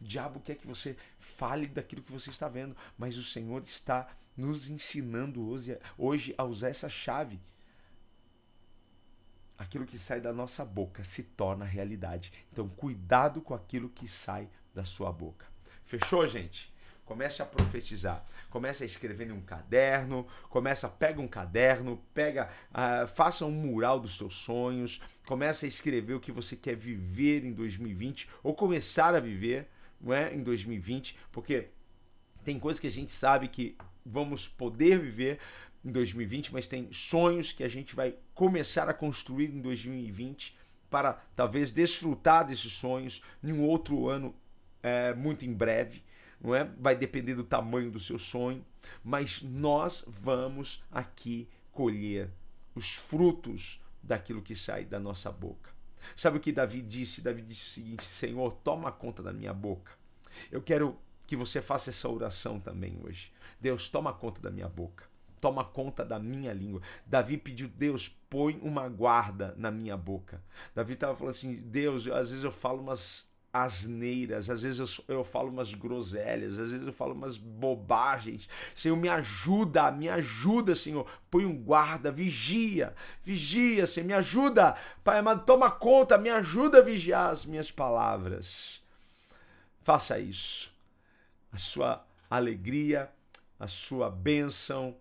O 0.00 0.04
diabo 0.04 0.40
quer 0.40 0.56
que 0.56 0.66
você 0.66 0.96
fale 1.18 1.66
daquilo 1.66 2.02
que 2.02 2.12
você 2.12 2.30
está 2.30 2.48
vendo, 2.48 2.76
mas 2.96 3.16
o 3.16 3.22
Senhor 3.22 3.60
está 3.62 4.08
nos 4.36 4.68
ensinando 4.68 5.48
hoje, 5.48 5.78
hoje 5.96 6.34
a 6.38 6.44
usar 6.44 6.68
essa 6.68 6.88
chave. 6.88 7.40
aquilo 9.56 9.84
que 9.84 9.98
sai 9.98 10.20
da 10.20 10.32
nossa 10.32 10.64
boca 10.64 11.02
se 11.02 11.24
torna 11.24 11.64
realidade. 11.64 12.32
Então, 12.52 12.68
cuidado 12.68 13.42
com 13.42 13.54
aquilo 13.54 13.88
que 13.88 14.06
sai 14.06 14.48
da 14.72 14.84
sua 14.84 15.12
boca. 15.12 15.46
Fechou, 15.82 16.26
gente? 16.28 16.72
Comece 17.08 17.40
a 17.40 17.46
profetizar. 17.46 18.22
Comece 18.50 18.82
a 18.82 18.86
escrever 18.86 19.28
em 19.28 19.32
um 19.32 19.40
caderno. 19.40 20.26
Começa, 20.50 20.90
pega 20.90 21.22
um 21.22 21.26
caderno, 21.26 21.98
pega, 22.12 22.50
uh, 22.70 23.06
faça 23.06 23.46
um 23.46 23.50
mural 23.50 23.98
dos 23.98 24.18
seus 24.18 24.34
sonhos. 24.34 25.00
Comece 25.26 25.64
a 25.64 25.68
escrever 25.68 26.12
o 26.12 26.20
que 26.20 26.30
você 26.30 26.54
quer 26.54 26.76
viver 26.76 27.46
em 27.46 27.52
2020 27.54 28.28
ou 28.42 28.54
começar 28.54 29.14
a 29.14 29.20
viver, 29.20 29.70
não 29.98 30.12
é, 30.12 30.34
em 30.34 30.42
2020, 30.42 31.18
porque 31.32 31.68
tem 32.44 32.58
coisas 32.58 32.78
que 32.78 32.86
a 32.86 32.90
gente 32.90 33.10
sabe 33.10 33.48
que 33.48 33.74
vamos 34.04 34.46
poder 34.46 34.98
viver 34.98 35.38
em 35.82 35.90
2020, 35.90 36.52
mas 36.52 36.66
tem 36.66 36.92
sonhos 36.92 37.52
que 37.52 37.64
a 37.64 37.68
gente 37.70 37.96
vai 37.96 38.16
começar 38.34 38.86
a 38.86 38.92
construir 38.92 39.46
em 39.46 39.62
2020 39.62 40.54
para 40.90 41.14
talvez 41.34 41.70
desfrutar 41.70 42.46
desses 42.46 42.72
sonhos 42.72 43.22
em 43.42 43.50
um 43.50 43.62
outro 43.62 44.08
ano 44.08 44.34
é, 44.82 45.14
muito 45.14 45.46
em 45.46 45.54
breve, 45.54 46.02
não 46.40 46.54
é? 46.54 46.64
Vai 46.78 46.96
depender 46.96 47.34
do 47.34 47.44
tamanho 47.44 47.90
do 47.90 47.98
seu 47.98 48.18
sonho, 48.18 48.64
mas 49.02 49.42
nós 49.42 50.04
vamos 50.06 50.84
aqui 50.90 51.48
colher 51.72 52.30
os 52.74 52.94
frutos 52.94 53.82
daquilo 54.02 54.42
que 54.42 54.54
sai 54.54 54.84
da 54.84 54.98
nossa 54.98 55.30
boca. 55.30 55.70
Sabe 56.14 56.38
o 56.38 56.40
que 56.40 56.52
Davi 56.52 56.80
disse? 56.80 57.20
Davi 57.20 57.42
disse 57.42 57.66
o 57.66 57.72
seguinte: 57.72 58.04
Senhor, 58.04 58.52
toma 58.52 58.92
conta 58.92 59.22
da 59.22 59.32
minha 59.32 59.52
boca. 59.52 59.92
Eu 60.50 60.62
quero 60.62 60.96
que 61.26 61.36
você 61.36 61.60
faça 61.60 61.90
essa 61.90 62.08
oração 62.08 62.60
também 62.60 62.98
hoje. 63.04 63.32
Deus, 63.60 63.88
toma 63.88 64.12
conta 64.12 64.40
da 64.40 64.50
minha 64.50 64.68
boca. 64.68 65.04
Toma 65.40 65.64
conta 65.64 66.04
da 66.04 66.18
minha 66.18 66.52
língua. 66.52 66.80
Davi 67.06 67.36
pediu, 67.36 67.68
Deus, 67.68 68.08
põe 68.28 68.58
uma 68.62 68.88
guarda 68.88 69.54
na 69.56 69.70
minha 69.70 69.96
boca. 69.96 70.42
Davi 70.74 70.94
estava 70.94 71.14
falando 71.14 71.30
assim: 71.34 71.56
Deus, 71.56 72.08
às 72.08 72.30
vezes 72.30 72.44
eu 72.44 72.50
falo 72.50 72.80
umas 72.80 73.27
asneiras, 73.52 74.50
às 74.50 74.62
vezes 74.62 74.78
eu, 74.78 75.16
eu 75.16 75.24
falo 75.24 75.48
umas 75.50 75.74
groselhas, 75.74 76.58
às 76.58 76.70
vezes 76.70 76.86
eu 76.86 76.92
falo 76.92 77.14
umas 77.14 77.38
bobagens. 77.38 78.48
Senhor, 78.74 78.96
me 78.96 79.08
ajuda, 79.08 79.90
me 79.90 80.08
ajuda, 80.08 80.76
Senhor. 80.76 81.06
Põe 81.30 81.44
um 81.44 81.56
guarda, 81.56 82.12
vigia, 82.12 82.94
vigia, 83.22 83.86
Senhor, 83.86 84.06
me 84.06 84.14
ajuda. 84.14 84.76
Pai 85.02 85.18
amado, 85.18 85.44
toma 85.44 85.70
conta, 85.70 86.18
me 86.18 86.30
ajuda 86.30 86.78
a 86.78 86.82
vigiar 86.82 87.30
as 87.30 87.44
minhas 87.44 87.70
palavras. 87.70 88.82
Faça 89.82 90.18
isso. 90.18 90.72
A 91.50 91.56
sua 91.56 92.04
alegria, 92.28 93.10
a 93.58 93.66
sua 93.66 94.10
bênção, 94.10 94.94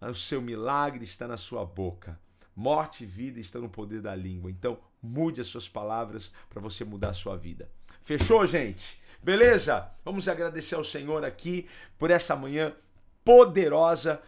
o 0.00 0.14
seu 0.14 0.42
milagre 0.42 1.04
está 1.04 1.26
na 1.26 1.38
sua 1.38 1.64
boca. 1.64 2.18
Morte 2.54 3.04
e 3.04 3.06
vida 3.06 3.40
estão 3.40 3.62
no 3.62 3.68
poder 3.68 4.00
da 4.00 4.14
língua. 4.14 4.50
Então, 4.50 4.78
mude 5.02 5.40
as 5.40 5.46
suas 5.46 5.68
palavras 5.68 6.32
para 6.48 6.60
você 6.60 6.84
mudar 6.84 7.10
a 7.10 7.14
sua 7.14 7.36
vida. 7.36 7.68
Fechou, 8.04 8.44
gente? 8.44 9.00
Beleza? 9.22 9.90
Vamos 10.04 10.28
agradecer 10.28 10.74
ao 10.74 10.84
Senhor 10.84 11.24
aqui 11.24 11.66
por 11.98 12.10
essa 12.10 12.36
manhã 12.36 12.76
poderosa 13.24 14.20